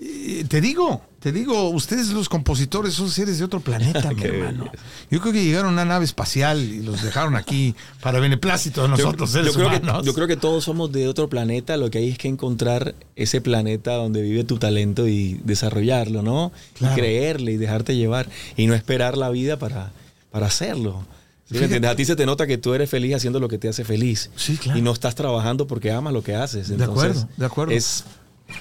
[0.00, 4.70] Eh, te digo, te digo, ustedes los compositores son seres de otro planeta, mi hermano.
[5.10, 8.88] Yo creo que llegaron a una nave espacial y los dejaron aquí para beneplácito de
[8.88, 10.00] nosotros, yo, seres creo humanos.
[10.00, 12.94] Que, yo creo que todos somos de otro planeta, lo que hay es que encontrar
[13.16, 16.52] ese planeta donde vive tu talento y desarrollarlo, ¿no?
[16.74, 16.94] Claro.
[16.94, 19.90] Y creerle y dejarte llevar y no esperar la vida para,
[20.30, 21.04] para hacerlo.
[21.50, 23.84] ¿Sí a ti se te nota que tú eres feliz haciendo lo que te hace
[23.84, 24.30] feliz.
[24.36, 24.78] Sí, claro.
[24.78, 26.70] Y no estás trabajando porque amas lo que haces.
[26.70, 27.72] Entonces, de acuerdo, de acuerdo.
[27.72, 28.04] Es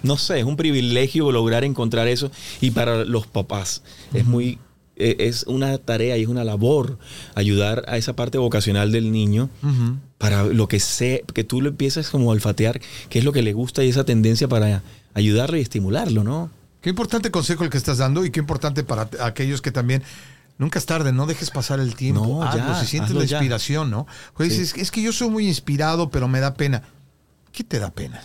[0.03, 2.31] no sé, es un privilegio lograr encontrar eso.
[2.61, 4.59] Y para los papás es muy,
[4.95, 6.97] eh, es una tarea y es una labor
[7.35, 9.97] ayudar a esa parte vocacional del niño uh -huh.
[10.17, 13.41] para lo que sé, que tú lo empieces como a olfatear qué es lo que
[13.41, 16.49] le gusta y esa tendencia para ayudarlo y estimularlo, ¿no?
[16.81, 20.01] Qué importante consejo el que estás dando y qué importante para aquellos que también
[20.59, 22.21] Nunca es tarde, no dejes pasar el tiempo.
[22.23, 23.37] No, hazlo, ya, si sientes la ya.
[23.37, 24.05] inspiración, ¿no?
[24.35, 24.79] Pues Sí.
[24.79, 26.83] es que yo soy muy inspirado, pero me da pena.
[27.51, 28.21] ¿Qué te da pena?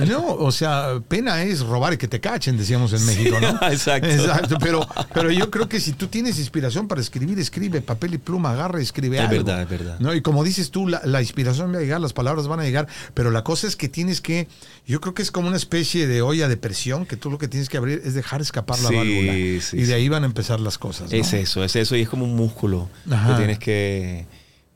[0.06, 3.48] No, o sea, pena es robar y que te cachen, decíamos en México, ¿no?
[3.70, 4.08] exacto.
[4.08, 8.18] Exacto, pero, pero yo creo que si tú tienes inspiración para escribir, escribe, papel y
[8.18, 9.44] pluma, agarra y escribe Es algo.
[9.44, 9.98] verdad, es verdad.
[10.00, 10.14] ¿no?
[10.14, 12.86] Y como dices tú, la, la inspiración va a llegar, las palabras van a llegar,
[13.14, 14.48] pero la cosa es que tienes que,
[14.86, 17.48] yo creo que es como una especie de olla de presión, que tú lo que
[17.48, 19.32] tienes que abrir es dejar escapar la Sí, válvula.
[19.62, 21.10] sí, y de ahí van a empezar las cosas.
[21.10, 21.16] ¿no?
[21.16, 23.30] Es eso, es eso y es como un músculo Ajá.
[23.30, 24.26] que tienes que,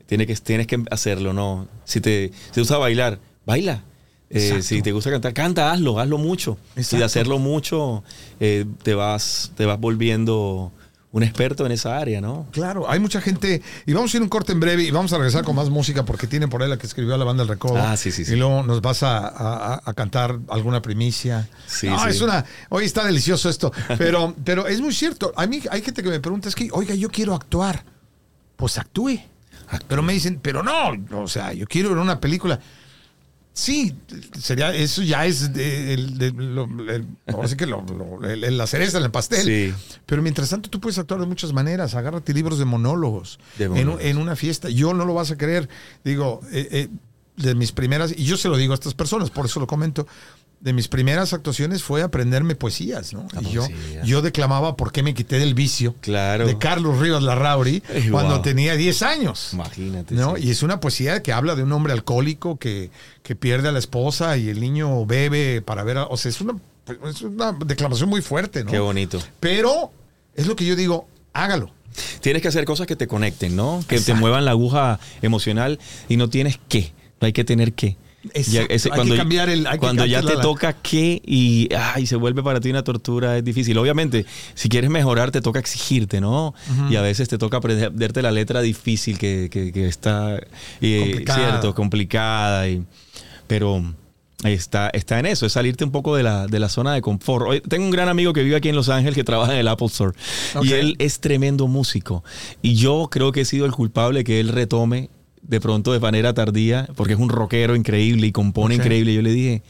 [0.05, 1.67] tienes que tienes que hacerlo, ¿no?
[1.85, 3.83] Si te, si te gusta bailar, baila.
[4.29, 6.57] Eh, si te gusta cantar, canta, hazlo, hazlo mucho.
[6.75, 8.03] Y de hacerlo mucho,
[8.39, 10.71] eh, te, vas, te vas volviendo
[11.11, 12.45] un experto en esa área, ¿no?
[12.51, 13.63] Claro, hay mucha gente.
[13.87, 16.05] Y vamos a ir un corte en breve y vamos a regresar con más música
[16.05, 17.77] porque tiene por ahí la que escribió la banda El Recodo.
[17.79, 18.33] Ah, sí, sí, sí.
[18.33, 21.49] Y luego nos vas a, a- a cantar alguna primicia.
[21.65, 22.09] Sí, no, sí.
[22.11, 22.45] es una.
[22.69, 23.71] Hoy está delicioso esto.
[23.97, 25.33] Pero, pero es muy cierto.
[25.35, 27.83] A mí hay gente que me pregunta: es que, oiga, yo quiero actuar.
[28.55, 29.19] Pues actúe.
[29.87, 30.91] Pero me dicen, pero no,
[31.23, 32.59] o sea, yo quiero ver una película.
[33.53, 33.93] Sí,
[34.39, 38.57] sería, eso ya es de- el- de- lo- el- ahora sí que lo- lo- el-
[38.57, 39.43] la cereza en el pastel.
[39.45, 39.73] Sí.
[40.05, 41.93] Pero mientras tanto tú puedes actuar de muchas maneras.
[41.95, 44.03] Agárrate libros de monólogos, De en, monólogos.
[44.03, 44.69] en una fiesta.
[44.69, 45.67] Yo no lo vas a creer.
[46.05, 46.87] Digo, eh, eh,
[47.35, 50.05] de mis primeras, y yo se lo digo a estas personas, por eso lo comento,
[50.61, 53.27] de mis primeras actuaciones fue aprenderme poesías, ¿no?
[53.41, 54.03] Y yo, poesía.
[54.03, 55.95] yo declamaba ¿Por qué me quité del vicio?
[56.01, 56.45] Claro.
[56.45, 58.41] De Carlos Rivas Larrauri, Ey, cuando wow.
[58.41, 59.49] tenía 10 años.
[59.53, 60.15] Imagínate.
[60.15, 60.35] ¿no?
[60.35, 60.47] sí.
[60.47, 62.91] Y es una poesía que habla de un hombre alcohólico que,
[63.23, 66.41] que pierde a la esposa y el niño bebe para ver, a- o sea, es
[66.41, 66.55] una,
[67.09, 68.71] es una declamación muy fuerte, ¿no?
[68.71, 69.17] Qué bonito.
[69.39, 69.91] Pero
[70.35, 71.71] es lo que yo digo, hágalo.
[72.21, 73.81] Tienes que hacer cosas que te conecten, ¿no?
[73.87, 76.93] Que te muevan la aguja emocional y no tienes que.
[77.21, 77.97] No hay que tener que.
[78.33, 79.01] Exacto.
[79.01, 82.15] Hay que cambiar el- hay que cuando ya te la- toca qué y ay, se
[82.17, 83.77] vuelve para ti una tortura, es difícil.
[83.77, 86.53] Obviamente, si quieres mejorar, te toca exigirte, ¿no?
[86.89, 90.37] Y a veces te toca aprenderte la letra difícil que, que- que está
[90.81, 91.39] eh, Complicada.
[91.49, 92.67] cierto, complicada.
[92.67, 92.83] Y,
[93.47, 93.83] pero
[94.43, 97.45] está, está en eso, es salirte un poco de la, de la zona de confort.
[97.47, 99.67] Hoy, tengo un gran amigo que vive aquí en Los Ángeles que trabaja en el
[99.67, 100.11] Apple Store.
[100.55, 100.65] Ok.
[100.65, 102.23] Y él es tremendo músico.
[102.61, 105.09] Y yo creo que he sido el culpable que él retome
[105.49, 109.15] de pronto de manera tardía, porque es un rockero increíble y compone increíble.
[109.15, 109.63] Yo le dije,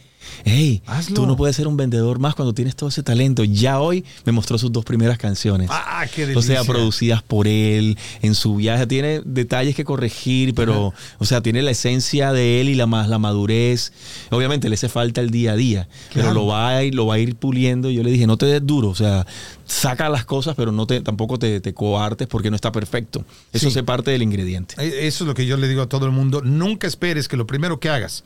[0.45, 1.15] hey, Hazlo.
[1.15, 3.43] tú no puedes ser un vendedor más cuando tienes todo ese talento.
[3.43, 5.69] Ya hoy me mostró sus dos primeras canciones.
[5.71, 6.55] Ah, qué O delicia.
[6.55, 8.87] sea, producidas por él, en su viaje.
[8.87, 13.09] Tiene detalles que corregir, pero, o sea, tiene la esencia de él y la más
[13.09, 13.91] la madurez.
[14.31, 17.15] Obviamente le hace falta el día a día, pero lo va a ir, lo va
[17.15, 17.89] a ir puliendo.
[17.89, 19.25] Yo le dije, no te des duro, o sea,
[19.65, 23.25] saca las cosas, pero no te, tampoco te, te coartes porque no está perfecto.
[23.53, 23.67] Eso Sí.
[23.67, 24.75] hace parte del ingrediente.
[24.79, 26.41] Eh, Eso es lo que yo le digo a todo el mundo.
[26.43, 28.23] Nunca esperes que lo primero que hagas,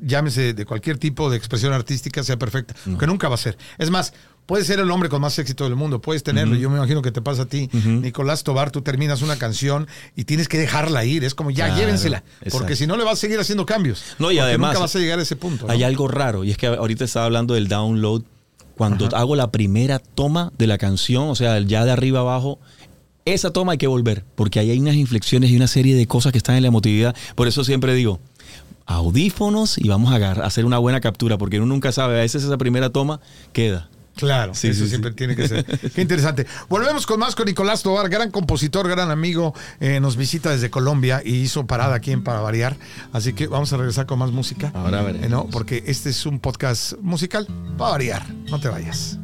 [0.00, 3.56] llámese de cualquier tipo de expresión artística, sea perfecta, que nunca va a ser.
[3.78, 4.12] Es más,
[4.46, 6.56] puedes ser el hombre con más éxito del mundo, puedes tenerlo.
[6.56, 10.24] Yo me imagino que te pasa a ti, Nicolás Tobar, tú terminas una canción y
[10.24, 11.24] tienes que dejarla ir.
[11.24, 14.02] Es como ya llévensela, porque si no le vas a seguir haciendo cambios.
[14.18, 15.66] No, y además nunca vas a llegar a ese punto.
[15.68, 18.22] Hay algo raro y es que ahorita estaba hablando del download.
[18.76, 22.58] Cuando hago la primera toma de la canción, o sea, ya de arriba abajo,
[23.24, 26.32] esa toma hay que volver, porque ahí hay unas inflexiones y una serie de cosas
[26.32, 27.14] que están en la emotividad.
[27.36, 28.20] Por eso siempre digo,
[28.86, 32.58] audífonos y vamos a hacer una buena captura, porque uno nunca sabe, a veces esa
[32.58, 33.20] primera toma
[33.52, 33.88] queda.
[34.16, 35.64] Claro, sí, eso siempre tiene que ser.
[35.94, 36.46] Qué interesante.
[36.68, 41.20] Volvemos con más con Nicolás Tobar, gran compositor, gran amigo, eh, nos visita desde Colombia
[41.24, 42.76] y hizo parada aquí en Para Variar.
[43.12, 44.70] Así que vamos a regresar con más música.
[44.74, 45.26] Ahora veremos.
[45.26, 45.46] Eh, ¿no?
[45.50, 48.32] Porque este es un podcast musical para variar.
[48.50, 49.18] No te vayas.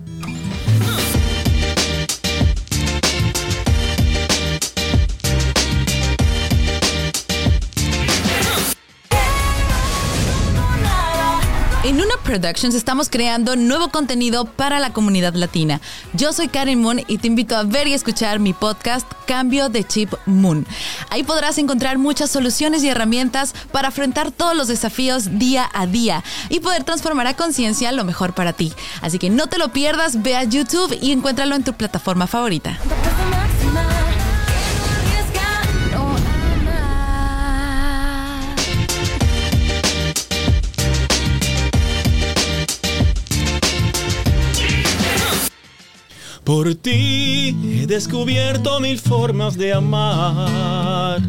[11.90, 15.80] En Una Productions estamos creando nuevo contenido para la comunidad latina.
[16.12, 19.82] Yo soy Karen Moon y te invito a ver y escuchar mi podcast Cambio de
[19.82, 20.64] Chip Moon.
[21.08, 26.22] Ahí podrás encontrar muchas soluciones y herramientas para afrontar todos los desafíos día a día
[26.48, 28.72] y poder transformar a conciencia lo mejor para ti.
[29.00, 32.78] Así que no te lo pierdas, ve a YouTube y encuéntralo en tu plataforma favorita.
[46.44, 51.20] Por ti he descubierto mil formas de amar.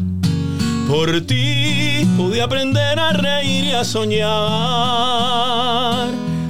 [0.88, 4.32] Por ti pude aprender a reír y a soñar.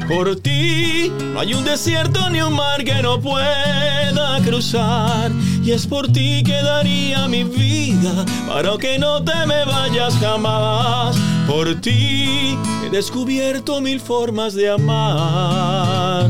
[0.08, 5.30] Por ti no hay un desierto ni un mar que no pueda cruzar.
[5.62, 11.16] Y es por ti que daría mi vida para que no te me vayas jamás.
[11.46, 16.28] Por ti he descubierto mil formas de amar.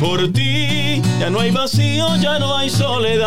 [0.00, 0.85] Por ti
[1.18, 3.26] ya no hay vacío, ya no hay soledad.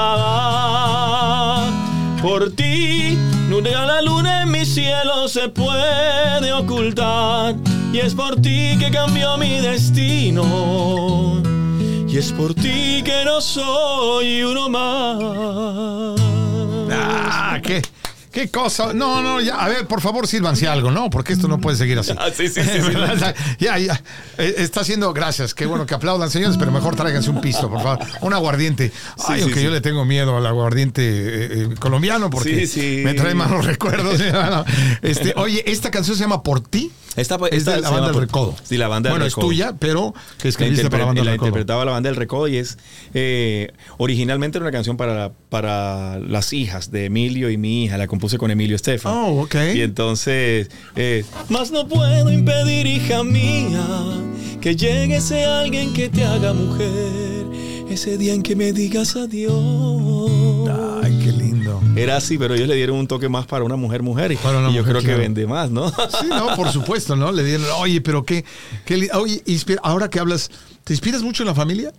[2.22, 3.18] Por ti
[3.50, 7.56] nunca la luna en mi cielo se puede ocultar.
[7.92, 11.42] Y es por ti que cambió mi destino.
[12.08, 16.20] Y es por ti que no soy uno más.
[16.92, 17.82] Ah, ¿qué?
[18.40, 18.94] ¿Qué cosa?
[18.94, 21.10] No, no, ya, a ver, por favor, sírvanse algo, ¿no?
[21.10, 22.14] Porque esto no puede seguir así.
[22.18, 22.70] Ah, sí, sí, sí,
[23.60, 24.02] ya, ya.
[24.38, 27.84] Eh, está haciendo, gracias, qué bueno que aplaudan, señores, pero mejor tráiganse un pisto, por
[27.84, 28.00] favor.
[28.22, 28.94] Un aguardiente.
[29.28, 32.66] Ay, aunque yo le tengo miedo al aguardiente eh, eh, colombiano porque
[33.04, 34.22] me trae malos recuerdos.
[35.02, 36.94] este, oye, esta canción se llama Por ti.
[37.16, 38.56] Esta, es de la banda del Recodo.
[38.64, 39.46] Sí, la banda del bueno, Recodo.
[39.46, 41.48] es tuya, pero que escribiste para la banda del Recodo.
[41.48, 42.78] interpretaba la banda del Recodo y es
[43.98, 47.98] originalmente era una canción para, para las hijas de Emilio y mi hija.
[47.98, 49.14] La compuse con Emilio Estefan.
[49.14, 49.56] Oh, ok.
[49.76, 53.86] Y entonces, eh, más no puedo impedir, hija mía,
[54.62, 57.46] que llegue ese alguien que te haga mujer.
[57.90, 60.39] Ese día en que me digas adiós.
[62.00, 64.32] Era así, pero ellos le dieron un toque más para una mujer mujer.
[64.32, 65.20] Y, una y yo mujer, creo que claro.
[65.22, 65.90] vende más, ¿no?
[65.90, 67.32] Sí, no, por supuesto, ¿no?
[67.32, 68.44] Le dieron, oye, pero qué,
[68.86, 70.50] qué oye, inspira- ahora que hablas,
[70.84, 71.94] ¿te inspiras mucho en la familia?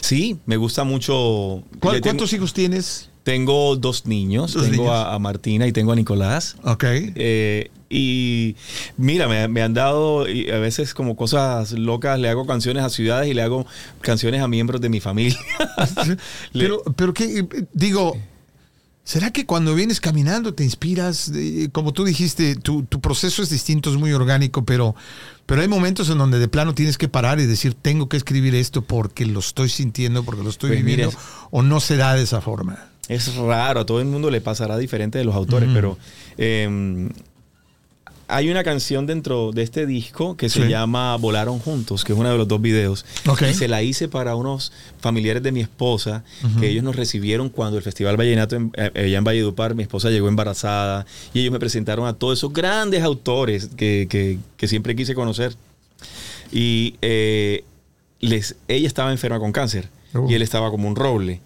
[0.00, 1.62] Sí, me gusta mucho.
[1.80, 3.08] ¿Cuál- Le tengo- ¿Cuántos hijos tienes?
[3.22, 4.52] Tengo dos niños.
[4.52, 4.94] Dos tengo niños.
[4.94, 6.56] A, a Martina y tengo a Nicolás.
[6.62, 6.84] Ok.
[6.84, 8.54] Eh, y
[8.98, 12.18] mira, me, me han dado y a veces como cosas locas.
[12.20, 13.64] Le hago canciones a ciudades y le hago
[14.02, 15.38] canciones a miembros de mi familia.
[16.52, 18.18] Pero, pero qué, eh, digo,
[19.04, 21.30] ¿será que cuando vienes caminando te inspiras?
[21.72, 24.96] Como tú dijiste, tu, tu proceso es distinto, es muy orgánico, pero,
[25.46, 28.54] pero hay momentos en donde de plano tienes que parar y decir, tengo que escribir
[28.54, 31.16] esto porque lo estoy sintiendo, porque lo estoy Pues viviendo,
[31.50, 32.88] o no será de esa forma.
[33.08, 35.98] Es raro, a todo el mundo le pasará diferente de los autores, pero
[36.38, 37.08] eh,
[38.28, 42.30] hay una canción dentro de este disco que se llama Volaron Juntos, que es uno
[42.30, 43.04] de los dos videos.
[43.50, 46.24] Y se la hice para unos familiares de mi esposa,
[46.60, 50.10] que ellos nos recibieron cuando el Festival Vallenato en, eh, allá en Valledupar, mi esposa
[50.10, 54.94] llegó embarazada, y ellos me presentaron a todos esos grandes autores que, que- que siempre
[54.96, 55.54] quise conocer.
[56.52, 57.64] Y eh,
[58.20, 60.30] les, ella estaba enferma con cáncer, Uh.
[60.30, 61.40] y él estaba como un roble.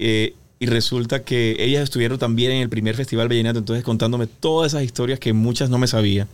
[0.00, 4.72] Eh, y resulta que ellas estuvieron también en el primer Festival Vallenato, entonces contándome todas
[4.72, 6.26] esas historias que muchas no me sabía,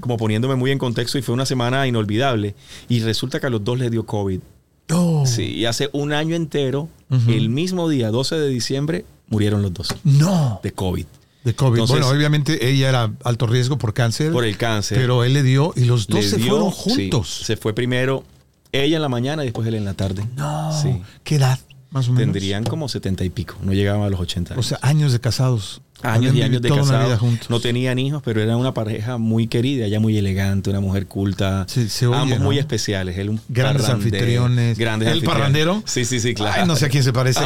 [0.00, 2.54] como poniéndome muy en contexto y fue una semana inolvidable.
[2.88, 4.40] Y resulta que a los dos les dio COVID.
[4.92, 5.24] Oh.
[5.26, 6.88] Sí, y hace un año entero,
[7.28, 10.60] el mismo día, 12 de diciembre, murieron los dos No.
[10.62, 11.06] de COVID.
[11.44, 11.80] De COVID.
[11.80, 14.30] Entonces- bueno, obviamente ella era alto riesgo por cáncer.
[14.32, 14.98] Por el cáncer.
[14.98, 17.28] Pero él le dio y los dos se dio- fueron sí, juntos.
[17.44, 18.24] se fue primero
[18.72, 20.24] ella en la mañana y después él en la tarde.
[20.36, 20.70] No.
[20.82, 21.00] Sí.
[21.24, 21.58] ¿Qué edad?
[21.90, 22.32] Más o menos.
[22.32, 24.64] Tendrían como setenta y pico, no llegaban a los 80 años.
[24.64, 25.82] O sea, años de casados.
[26.02, 27.20] Años y años de casados.
[27.48, 31.66] No tenían hijos, pero era una pareja muy querida, ella muy elegante, una mujer culta.
[31.68, 33.18] Sí, se oye, ambos muy especiales.
[33.18, 34.78] Él un grandes anfitriones.
[34.78, 35.82] Grandes ¿El parrandero?
[35.84, 36.62] Sí, sí, sí, claro.
[36.62, 37.40] Ay, no sé a quién se parece.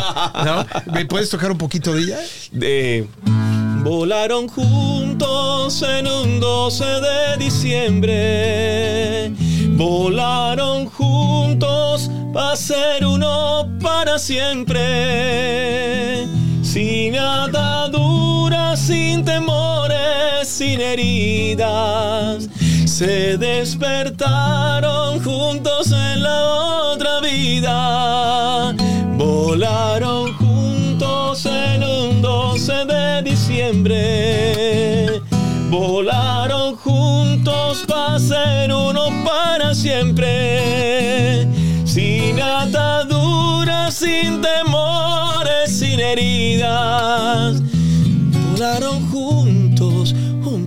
[0.92, 2.18] ¿Me puedes tocar un poquito de ella?
[2.52, 3.08] De...
[3.82, 9.32] Volaron juntos en un 12 de diciembre.
[9.76, 14.82] Volaron juntos para ser uno para siempre.
[16.62, 22.48] Sin ataduras, sin temores, sin heridas.
[22.86, 26.42] Se despertaron juntos en la
[26.92, 28.74] otra vida.
[29.16, 35.20] Volaron juntos en un 12 de diciembre.
[35.70, 41.46] Volaron juntos para ser uno para siempre.
[41.94, 47.62] Sin ataduras, sin temores, sin heridas.
[48.50, 49.63] Volaron juntos,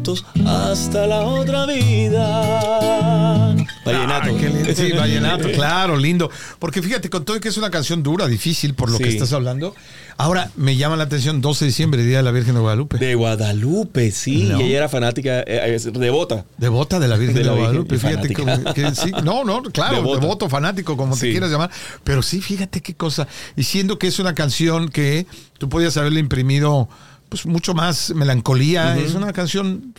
[0.07, 3.55] juntos hasta la otra vida.
[3.85, 4.37] Vallenato.
[4.75, 6.29] Sí, vallenato, claro, lindo.
[6.59, 9.75] Porque fíjate, con todo que es una canción dura, difícil, por lo que estás hablando.
[10.19, 12.97] Ahora, me llama la atención 12 de diciembre, Día de la Virgen de Guadalupe.
[12.97, 14.45] De Guadalupe, sí.
[14.45, 16.43] Y ella era fanática, eh, devota.
[16.57, 17.99] Devota de la Virgen de, Guadalupe.
[17.99, 19.11] Fíjate que, sí.
[19.23, 21.69] No, no, claro, devoto, fanático, como te quieras llamar.
[22.03, 23.27] Pero sí, fíjate qué cosa.
[23.55, 25.27] Y siendo que es una canción que
[25.59, 26.89] tú podías haberle imprimido
[27.29, 28.97] pues mucho más melancolía.
[28.97, 29.93] Es una canción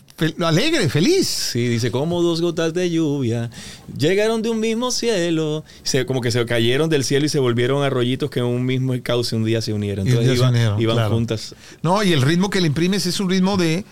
[0.45, 1.27] alegre, feliz.
[1.29, 3.51] Sí, dice, como dos gotas de lluvia
[3.97, 7.83] llegaron de un mismo cielo, se, como que se cayeron del cielo y se volvieron
[7.83, 10.09] arroyitos que en un mismo cauce un día se unieron.
[10.09, 10.41] Entonces
[10.79, 11.55] iban, juntas.
[11.83, 13.85] No, y el ritmo que le imprimes es un ritmo de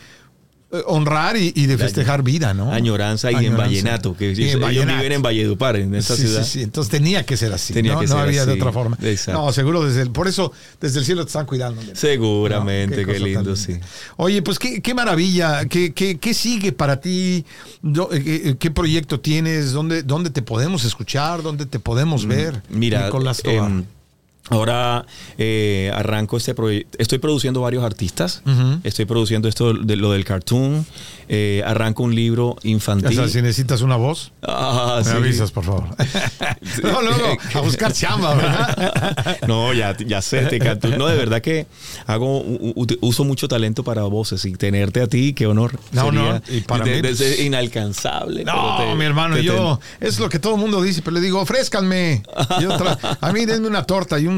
[0.86, 2.72] honrar y, de festejar vida, ¿no?
[2.72, 6.44] Añoranza y en Vallenato, que ellos viven en Valledupar, en esta ciudad.
[6.44, 8.00] Sí, sí, entonces tenía que ser así, tenía ¿no?
[8.00, 8.98] Que no había de otra forma.
[9.28, 11.80] No, seguro, desde el, por eso desde el cielo te están cuidando.
[11.94, 13.78] Seguramente, qué, lindo, sí.
[14.16, 17.44] Oye, pues qué, qué maravilla, ¿Qué, qué, qué, sigue para ti?
[18.12, 19.72] Eh, ¿Qué, proyecto tienes?
[19.72, 21.42] ¿Dónde, ¿Dónde te podemos escuchar?
[21.42, 22.62] ¿Dónde te podemos mm, ver?
[22.68, 23.60] Mira, Nicolás eh,
[24.48, 25.04] Ahora
[25.38, 26.96] eh, arranco este proyecto.
[27.00, 28.42] Estoy produciendo varios artistas.
[28.84, 30.86] Estoy produciendo esto de lo del cartoon.
[31.28, 33.18] Eh, arranco un libro infantil.
[33.18, 35.84] O sea, si necesitas una voz, ah, me avisas, por favor.
[36.84, 39.38] no, no, no, a buscar chamba, ¿verdad?
[39.48, 40.88] no, ya, ya sé, te canto.
[40.96, 41.66] No, de verdad que
[42.06, 42.44] hago,
[43.00, 45.80] uso mucho talento para voces y tenerte a ti, qué honor.
[45.90, 46.92] No, no, y para mí.
[46.92, 48.44] Es pues, inalcanzable.
[48.44, 52.22] No, mi hermano, yo, es lo que todo el mundo dice, pero le digo, ofrézcanme.
[53.20, 54.35] a mí denme una torta y un,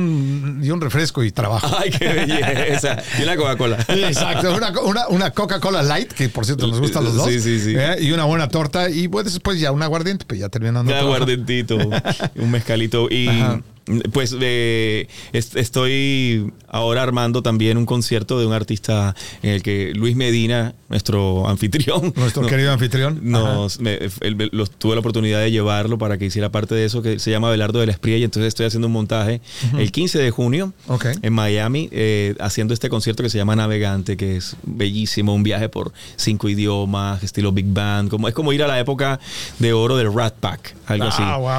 [0.62, 1.68] y un refresco y trabajo.
[1.78, 2.96] Ay, qué belleza.
[3.18, 3.78] Y una Coca-Cola.
[3.88, 7.28] Exacto, una, una, una Coca-Cola Light, que por cierto nos gustan los dos.
[7.28, 7.74] Sí, sí, sí.
[7.76, 7.96] ¿eh?
[8.00, 10.92] Y una buena torta y pues después ya un aguardiente, pues ya terminando.
[10.92, 11.76] Un aguardientito,
[12.36, 13.08] un mezcalito.
[13.10, 13.28] Y
[14.12, 20.16] pues eh, estoy ahora armando también un concierto de un artista en el que Luis
[20.16, 22.12] Medina, nuestro anfitrión.
[22.16, 23.20] Nuestro querido anfitrión.
[23.22, 27.50] Nos, tuve la oportunidad de llevarlo para que hiciera parte de eso, que se llama
[27.50, 29.40] Belardo de la Espría, y entonces estoy haciendo un montaje
[29.76, 30.72] el 15 de junio
[31.22, 35.68] en Miami, eh, haciendo este concierto que se llama Navegante, que es bellísimo, un viaje
[35.68, 39.20] por cinco idiomas, estilo Big Band, como, es como ir a la época
[39.58, 41.08] de oro del Rat Pack, algo ah,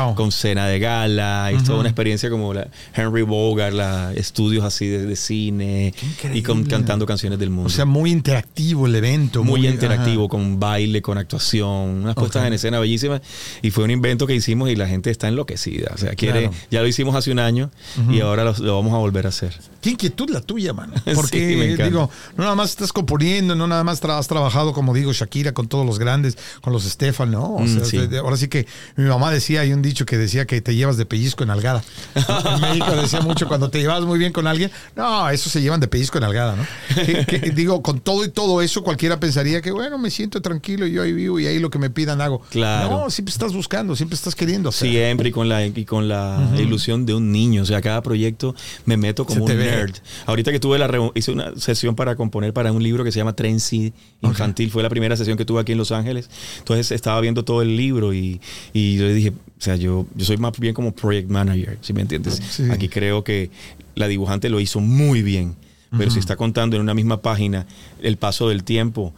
[0.08, 4.66] así, con cena de gala, y toda una experiencia como la Henry Bogart, la estudios
[4.66, 5.94] así de, cine
[6.34, 7.68] y con, cantando canciones del mundo.
[7.68, 9.44] O sea, muy interactivo el evento.
[9.44, 13.22] Muy, interactivo, con baile, con actuación, unas puestas en escena bellísimas.
[13.62, 15.92] Y fue un invento que hicimos y la gente está enloquecida.
[15.94, 17.70] O sea, quiere, ya lo hicimos hace un año
[18.10, 19.56] y ahora lo, vamos a volver a hacer.
[19.82, 20.94] Qué inquietud la tuya, mano.
[21.16, 25.54] Porque, digo, no nada más estás componiendo, no nada más has trabajado, como digo, Shakira
[25.54, 27.44] con todos los grandes, con los Estefan, ¿no?
[27.44, 28.66] O mm, sea, ahora sí que
[28.96, 31.84] mi mamá decía, hay un dicho que decía que te llevas de pellizco en algada.
[32.50, 35.80] En México decía mucho, cuando te llevas muy bien con alguien, no, eso se llevan
[35.80, 36.66] de pellizco en algada, ¿no?
[37.56, 41.14] digo, con todo y todo eso, cualquiera pensaría que, bueno, me siento tranquilo, yo ahí
[41.14, 42.42] vivo y ahí lo que me pidan hago.
[42.50, 42.90] Claro.
[42.90, 44.90] No, siempre estás buscando, siempre estás queriendo hacer.
[44.90, 47.64] Siempre y con la, y con la ilusión de un niño.
[47.64, 48.56] O sea, cada proyecto
[48.86, 49.96] me meto como un nerd.
[50.26, 53.34] Ahorita que tuve la hice una sesión para componer para un libro que se llama
[53.34, 54.72] Trency Infantil.
[54.72, 56.30] Fue la primera sesión que tuve aquí en Los Ángeles.
[56.60, 58.42] Entonces estaba viendo todo el libro y,
[58.74, 61.92] y yo le dije, o sea, yo, yo soy más bien como project manager, si
[61.92, 62.62] me entiendes?
[62.72, 63.52] Aquí creo que
[63.96, 65.56] la dibujante lo hizo muy bien,
[65.98, 67.66] pero si está contando en una misma página
[68.02, 69.14] el paso del tiempo,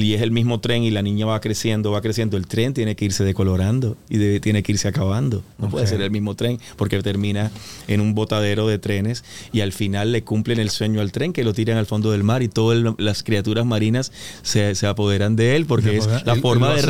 [0.00, 2.96] y es el mismo tren y la niña va creciendo, va creciendo, el tren tiene
[2.96, 5.42] que irse decolorando y tiene que irse acabando.
[5.58, 7.50] No puede ser el mismo tren porque termina
[7.88, 11.44] en un botadero de trenes y al final le cumplen el sueño al tren que
[11.44, 14.12] lo tiran al fondo del mar y todas las criaturas marinas
[14.42, 16.82] se, apoderan de él porque es la forma de,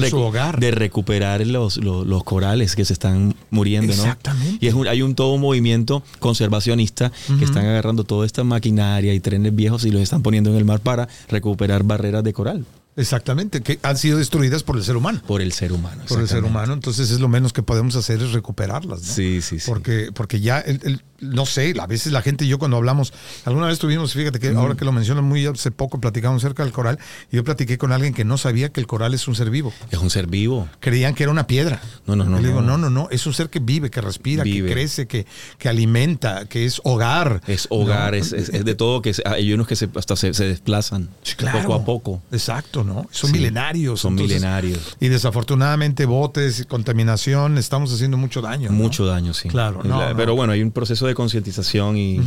[0.58, 3.92] de recuperar los, los, corales que se están muriendo.
[3.92, 4.64] Exactamente.
[4.64, 9.20] Y es hay un todo un movimiento conservacionista que están agarrando toda esta maquinaria y
[9.20, 12.64] trenes viejos y los están poniendo en el mar para recuperar barreras de coral.
[12.94, 15.22] Exactamente, que han sido destruidas por el ser humano.
[15.26, 16.02] Por el ser humano.
[16.06, 19.00] Por el ser humano, entonces es lo menos que podemos hacer es recuperarlas.
[19.00, 19.14] ¿no?
[19.14, 19.66] Sí, sí, sí.
[19.66, 23.12] Porque, porque ya el, no sé, a veces la gente y yo cuando hablamos,
[23.44, 26.72] alguna vez tuvimos, fíjate que ahora que lo mencionas muy hace poco, platicamos acerca del
[26.72, 26.98] coral,
[27.30, 29.72] y yo platiqué con alguien que no sabía que el coral es un ser vivo.
[29.90, 30.68] Es un ser vivo.
[30.80, 31.80] Creían que era una piedra.
[32.06, 32.40] No, no, no.
[32.40, 35.26] le digo, no, no, no, es un ser que vive, que respira, que crece, que,
[35.58, 37.40] que alimenta, que es hogar.
[37.46, 41.08] Es hogar, es, es, de todo, que hay unos que se, hasta se, desplazan
[41.52, 42.22] poco a poco.
[42.32, 43.06] Exacto, ¿no?
[43.10, 44.00] Son milenarios.
[44.00, 44.96] Son milenarios.
[45.00, 48.70] Y desafortunadamente botes, contaminación, estamos haciendo mucho daño.
[48.70, 49.48] Mucho daño, sí.
[49.48, 49.82] Claro.
[50.16, 52.20] pero bueno, hay un proceso de concientización y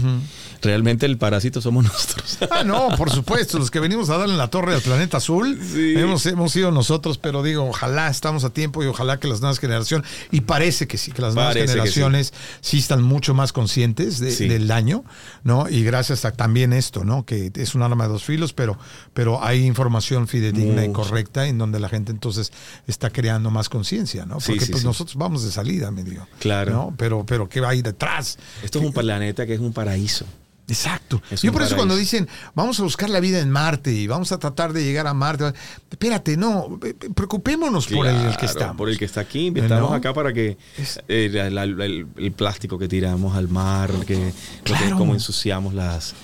[0.61, 2.37] realmente el parásito somos nosotros.
[2.51, 6.25] Ah, no, por supuesto, los que venimos a darle la torre al planeta azul, hemos,
[6.25, 10.09] hemos sido nosotros, pero digo, ojalá estamos a tiempo y ojalá que las nuevas generaciones,
[10.31, 12.77] y parece que sí, que las nuevas generaciones sí.
[12.77, 15.03] están mucho más conscientes del daño,
[15.43, 15.69] ¿no?
[15.69, 17.25] Y gracias a también esto, ¿no?
[17.25, 18.77] Que es un arma de dos filos, pero,
[19.13, 22.51] pero hay información fidedigna y correcta en donde la gente entonces
[22.87, 24.37] está creando más conciencia, ¿no?
[24.37, 26.27] Porque pues nosotros vamos de salida, me digo.
[26.39, 26.71] Claro.
[26.71, 26.95] ¿no?
[26.97, 28.37] Pero, pero ¿qué va ahí detrás?
[28.63, 30.25] Esto es un planeta que es un paraíso.
[30.67, 31.21] Exacto.
[31.43, 34.39] Yo por eso cuando dicen, vamos a buscar la vida en Marte y vamos a
[34.39, 35.53] tratar de llegar a Marte,
[35.91, 36.79] espérate, no,
[37.13, 38.73] preocupémonos por el, que está.
[38.73, 40.57] Por el que está aquí, estamos acá para que
[41.07, 44.33] eh, el, plástico que tiramos al mar, que,
[44.97, 46.15] cómo ensuciamos las,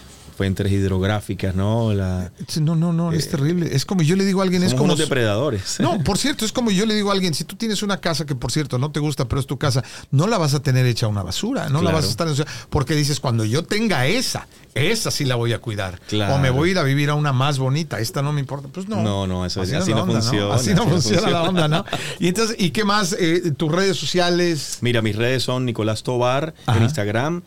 [0.42, 1.94] fuentes hidrográficas, ¿no?
[1.94, 3.76] La, no, no, no, es eh, terrible.
[3.76, 4.86] Es como yo le digo a alguien, es como...
[4.86, 5.80] Unos depredadores.
[5.80, 8.26] No, por cierto, es como yo le digo a alguien, si tú tienes una casa
[8.26, 10.88] que por cierto no te gusta, pero es tu casa, no la vas a tener
[10.88, 12.28] hecha una basura, no la vas a estar...
[12.72, 16.00] Porque dices, cuando yo tenga esa, esa sí la voy a cuidar.
[16.32, 18.68] O me voy a ir a vivir a una más bonita, esta no me importa.
[18.68, 19.04] Pues no.
[19.04, 20.56] No, no, eso así, no, funciona.
[20.56, 21.86] Así no funciona la onda, ¿no?
[22.20, 23.16] Y entonces, ¿y qué más?
[23.20, 24.80] Eh, ¿Tus redes sociales?
[24.82, 27.44] Mira, mis redes son Nicolás Tobar en Instagram.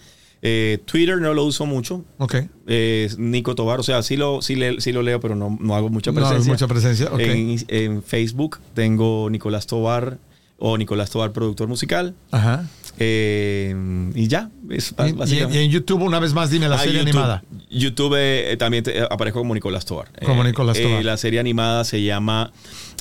[0.47, 2.05] Eh, Twitter no lo uso mucho.
[2.19, 2.35] Ok.
[2.67, 6.13] Eh, Nico Tobar, o sea, sí lo, sí, lo leo, pero no, no hago mucha
[6.13, 6.39] presencia.
[6.41, 10.19] No mucha presencia, en, Facebook tengo Nicolás Tobar
[10.59, 12.15] o Nicolás Tobar, productor musical.
[12.31, 12.69] Ajá.
[12.99, 13.75] Eh,
[14.15, 14.51] y ya.
[14.71, 14.95] Es
[15.29, 17.43] y, en YouTube, una vez más, dime la ah, serie animada.
[17.71, 18.17] YouTube
[18.59, 20.09] también aparezco como Nicolás Tobar.
[20.25, 21.05] Como Nicolás Tobar.
[21.05, 22.53] la serie animada se llama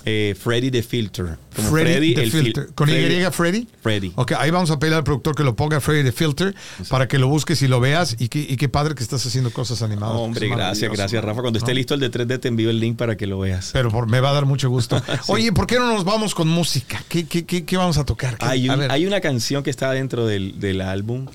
[0.06, 1.38] eh, Freddy the Filter.
[1.52, 2.70] Freddy, the Filter.
[2.74, 2.94] ¿Con Y
[3.32, 3.68] Freddy?
[3.82, 4.12] Freddy.
[4.16, 6.54] Ok, ahí vamos a pedir al productor que lo ponga Freddy the Filter
[6.90, 8.16] para que lo busques y lo veas.
[8.20, 10.18] Y, qué padre que estás haciendo cosas animadas.
[10.18, 11.42] Hombre, gracias, gracias, Rafa.
[11.42, 13.70] Cuando esté listo el de 3D, te envío el link para que lo veas.
[13.72, 15.02] Pero me va a dar mucho gusto.
[15.28, 17.02] Oye, ¿por qué no nos vamos con música?
[17.08, 18.38] ¿Qué, qué, qué, vamos a tocar?
[18.40, 21.28] Hay, hay, una canción que está dentro del, del álbum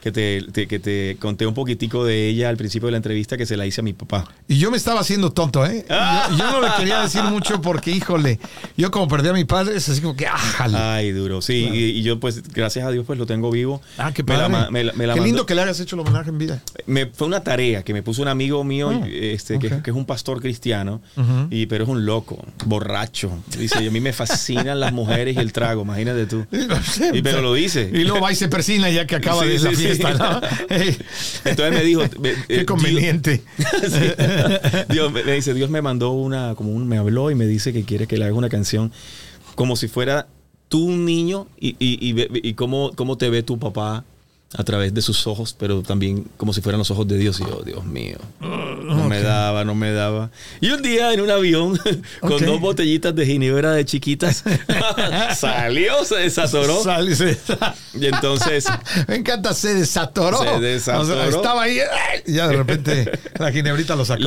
[0.00, 3.46] Que, te, que te conté un poquitico de ella al principio de la entrevista que
[3.46, 4.26] se la hice a mi papá.
[4.48, 5.84] Y yo me estaba haciendo tonto, ¿eh?
[6.38, 8.38] Yo, yo no le quería decir mucho porque, híjole,
[8.76, 11.40] yo como perdí a mi padre, es así como que, ah, Ay, duro.
[11.40, 13.80] Sí, y, yo pues, gracias a Dios, pues lo tengo vivo.
[13.98, 14.54] Ah, qué padre.
[14.92, 16.62] qué lindo que le hayas hecho el homenaje en vida.
[16.86, 20.04] Me, fue una tarea que me puso un amigo mío, ah, este, que, es un
[20.04, 21.00] pastor cristiano,
[21.50, 23.30] y, pero es un loco, borracho.
[23.58, 26.46] Dice, a mí me fascinan las mujeres y el trago, imagínate tú.
[27.12, 27.90] y, pero lo dice.
[27.92, 30.40] Y luego va y se persina ya que acaba de la fiesta,
[31.44, 32.02] Entonces me dijo...
[32.48, 33.42] qué eh, conveniente.
[34.88, 37.84] Dios, me dice, Dios me mandó una, como un, me habló y me dice que
[37.84, 38.92] quiere que le haga una canción
[39.54, 40.26] como si fuera
[40.68, 44.04] tú un niño y, y, y, y cómo, cómo te ve tu papá
[44.56, 47.40] a través de sus ojos, pero también como si fueran los ojos de Dios.
[47.40, 50.30] Y yo, Dios mío, no me daba, no me daba.
[50.60, 51.78] Y un día en un avión,
[52.20, 54.44] con dos botellitas de ginebra de chiquitas,
[55.36, 56.82] salió, se desatoró.
[57.94, 58.66] y entonces...
[59.08, 60.38] me encanta, se desatoró.
[60.38, 61.24] Se desatoró.
[61.24, 61.78] estaba ahí,
[62.24, 64.22] y ya de repente la ginebrita lo sacó.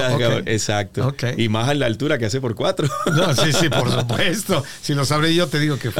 [0.45, 1.15] Exacto.
[1.37, 2.89] Y más a la altura que hace por cuatro.
[3.05, 4.63] no, sí, sí, por supuesto.
[4.81, 5.91] Si lo sabré yo, te digo que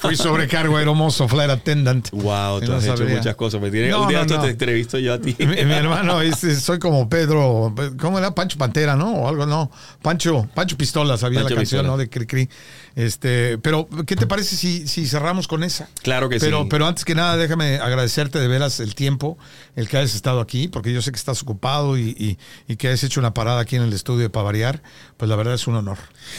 [0.00, 2.10] fui, sobrecargo aeromoso, flight attendant.
[2.10, 5.36] Wow, tú has hecho muchas cosas un día te entrevisto yo a ti.
[5.38, 6.18] Mi, hermano,
[6.60, 8.34] soy como Pedro, ¿cómo era?
[8.34, 9.12] Pancho Pantera, ¿no?
[9.12, 9.70] O algo, no.
[10.02, 11.96] Pancho, Pancho Pistola, sabía la canción, ¿no?
[11.96, 12.48] De Cri
[12.94, 15.88] Este, pero, ¿qué te parece si, si cerramos con esa?
[16.02, 16.68] Claro que pero, sí.
[16.70, 19.38] Pero antes que nada, déjame agradecerte de veras el tiempo,
[19.76, 23.02] el que hayas estado aquí, porque yo sé que estás ocupado y, y, que hayas
[23.04, 24.82] hecho una parada aquí en el estudio de variar
[25.16, 25.98] Pues la verdad es un honor.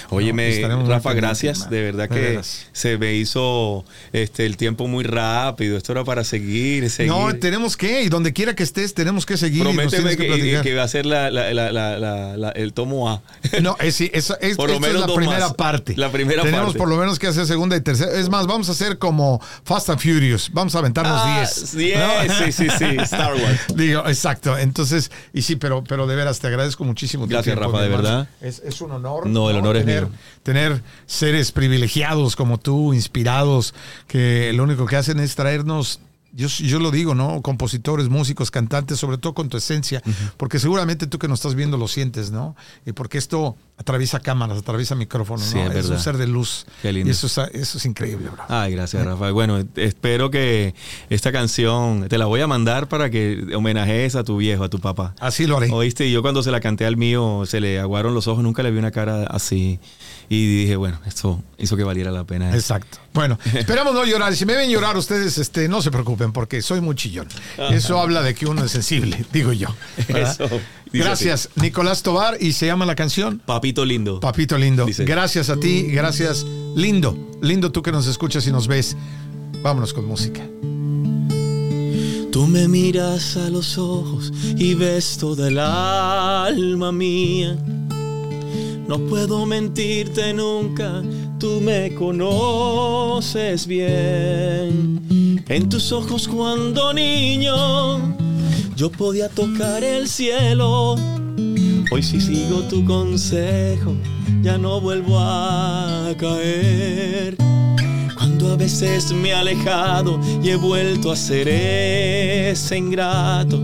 [0.10, 1.70] Óyeme, Rafa, gracias.
[1.70, 2.40] De verdad que
[2.72, 5.78] se me hizo este, el tiempo muy rápido.
[5.78, 9.38] Esto era para seguir, seguir No, tenemos que, y donde quiera que estés, tenemos que
[9.38, 9.64] seguir.
[9.64, 13.22] Prométeme que, que, va a ser la, la, el tomo A.
[13.62, 15.96] No, es, es, es, por lo menos es la primera parte.
[15.98, 18.12] La primera tenemos por lo menos que hacer segunda y tercera.
[18.12, 20.50] Es más, vamos a hacer como Fast and Furious.
[20.54, 21.98] Vamos a aventarnos 10.
[21.98, 22.86] Ah, Sí, sí, sí.
[23.02, 23.60] Star Wars.
[23.76, 24.58] Digo, exacto.
[24.58, 27.28] Entonces, y sí, pero, pero de veras te agradezco muchísimo.
[27.28, 28.30] Gracias, Rafa, de verdad.
[28.42, 29.28] Es, es, un honor.
[29.28, 30.16] No, el honor es tener, mío.
[30.44, 33.74] Tener seres privilegiados como tú, inspirados,
[34.08, 36.00] que lo único que hacen es traernos
[36.34, 37.42] yo, yo, lo digo, ¿no?
[37.42, 40.02] Compositores, músicos, cantantes, sobre todo con tu esencia,
[40.38, 42.56] porque seguramente tú que nos estás viendo lo sientes, ¿no?
[42.86, 45.72] Y porque esto atraviesa cámaras, atraviesa micrófonos, ¿no?
[45.72, 46.66] es, un ser de luz.
[46.82, 47.08] Qué lindo.
[47.08, 48.44] Y eso es, eso es increíble, bro.
[48.50, 49.32] Ay, gracias, Rafael.
[49.32, 50.76] Bueno, espero que
[51.10, 54.80] esta canción te la voy a mandar para que homenajees a tu viejo, a tu
[54.80, 55.16] papá.
[55.20, 55.72] Así lo haré.
[55.72, 58.64] Oíste, y yo cuando se la canté al mío, se le aguaron los ojos, nunca
[58.64, 59.80] le vi una cara así.
[60.32, 62.54] Y dije, bueno, esto hizo que valiera la pena.
[62.54, 63.00] Exacto.
[63.14, 64.36] Bueno, esperamos no llorar.
[64.36, 67.28] Si me ven llorar ustedes, este, no se preocupen porque soy muy chillón.
[67.72, 69.70] Eso habla de que uno es sensible, digo yo.
[70.10, 70.48] Eso.
[70.92, 72.38] Gracias, Nicolás Tobar.
[72.40, 74.20] Y se llama la canción Papito Lindo.
[74.20, 74.86] Papito Lindo.
[75.00, 76.46] Gracias a ti, gracias.
[76.76, 78.96] Lindo, lindo tú que nos escuchas y nos ves.
[79.62, 80.42] Vámonos con música.
[82.32, 87.58] Tú me miras a los ojos y ves toda el alma mía
[88.90, 91.04] no puedo mentirte nunca,
[91.38, 95.46] tú me conoces bien.
[95.48, 98.18] En tus ojos cuando niño
[98.80, 100.96] yo podía tocar el cielo.
[101.92, 103.94] Hoy si sigo tu consejo,
[104.42, 107.36] ya no vuelvo a caer.
[108.16, 113.60] Cuando a veces me he alejado y he vuelto a ser ese ingrato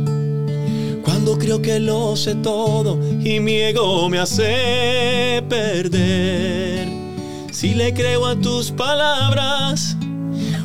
[1.01, 6.89] cuando creo que lo sé todo y mi ego me hace perder.
[7.53, 9.95] Si le creo a tus palabras,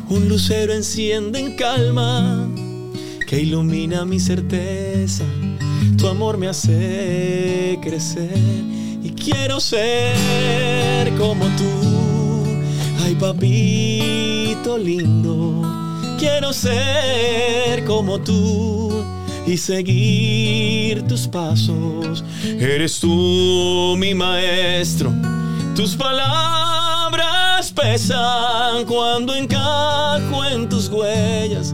[0.09, 2.49] un lucero enciende en calma
[3.31, 5.23] que ilumina mi certeza.
[5.97, 8.37] Tu amor me hace crecer
[9.05, 12.45] y quiero ser como tú.
[13.05, 15.63] Ay, papito lindo,
[16.19, 19.05] quiero ser como tú
[19.47, 22.25] y seguir tus pasos.
[22.45, 25.13] Eres tú mi maestro,
[25.77, 31.73] tus palabras pesan cuando encajo en tus huellas.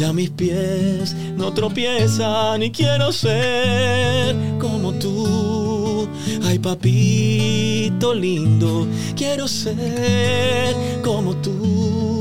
[0.00, 6.08] Ya mis pies no tropiezan y quiero ser como tú.
[6.42, 10.74] Ay, papito lindo, quiero ser
[11.04, 12.18] como tú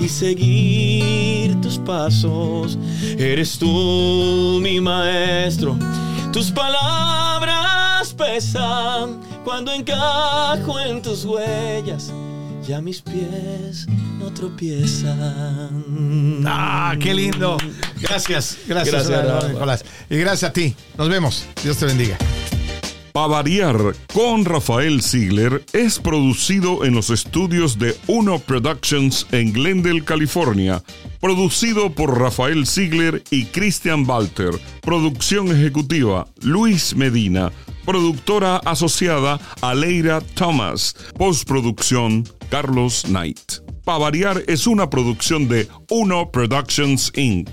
[0.00, 2.76] y seguir tus pasos.
[3.16, 5.78] Eres tú mi maestro,
[6.32, 12.12] tus palabras pesan cuando encajo en tus huellas.
[12.66, 13.86] Ya mis pies
[14.18, 15.84] no tropiezan.
[16.46, 17.56] Ah, qué lindo.
[18.00, 19.84] Gracias, gracias, gracias Nicolás.
[20.08, 20.76] Y gracias a ti.
[20.96, 21.44] Nos vemos.
[21.62, 22.16] Dios te bendiga.
[23.12, 23.76] Pavariar
[24.14, 30.82] con Rafael Ziegler es producido en los estudios de Uno Productions en Glendale, California.
[31.20, 34.50] Producido por Rafael Ziegler y Christian Walter.
[34.80, 37.52] Producción ejecutiva Luis Medina.
[37.84, 40.94] Productora asociada Aleira Thomas.
[41.18, 43.60] Postproducción Carlos Knight.
[43.84, 47.50] Pavariar es una producción de Uno Productions Inc.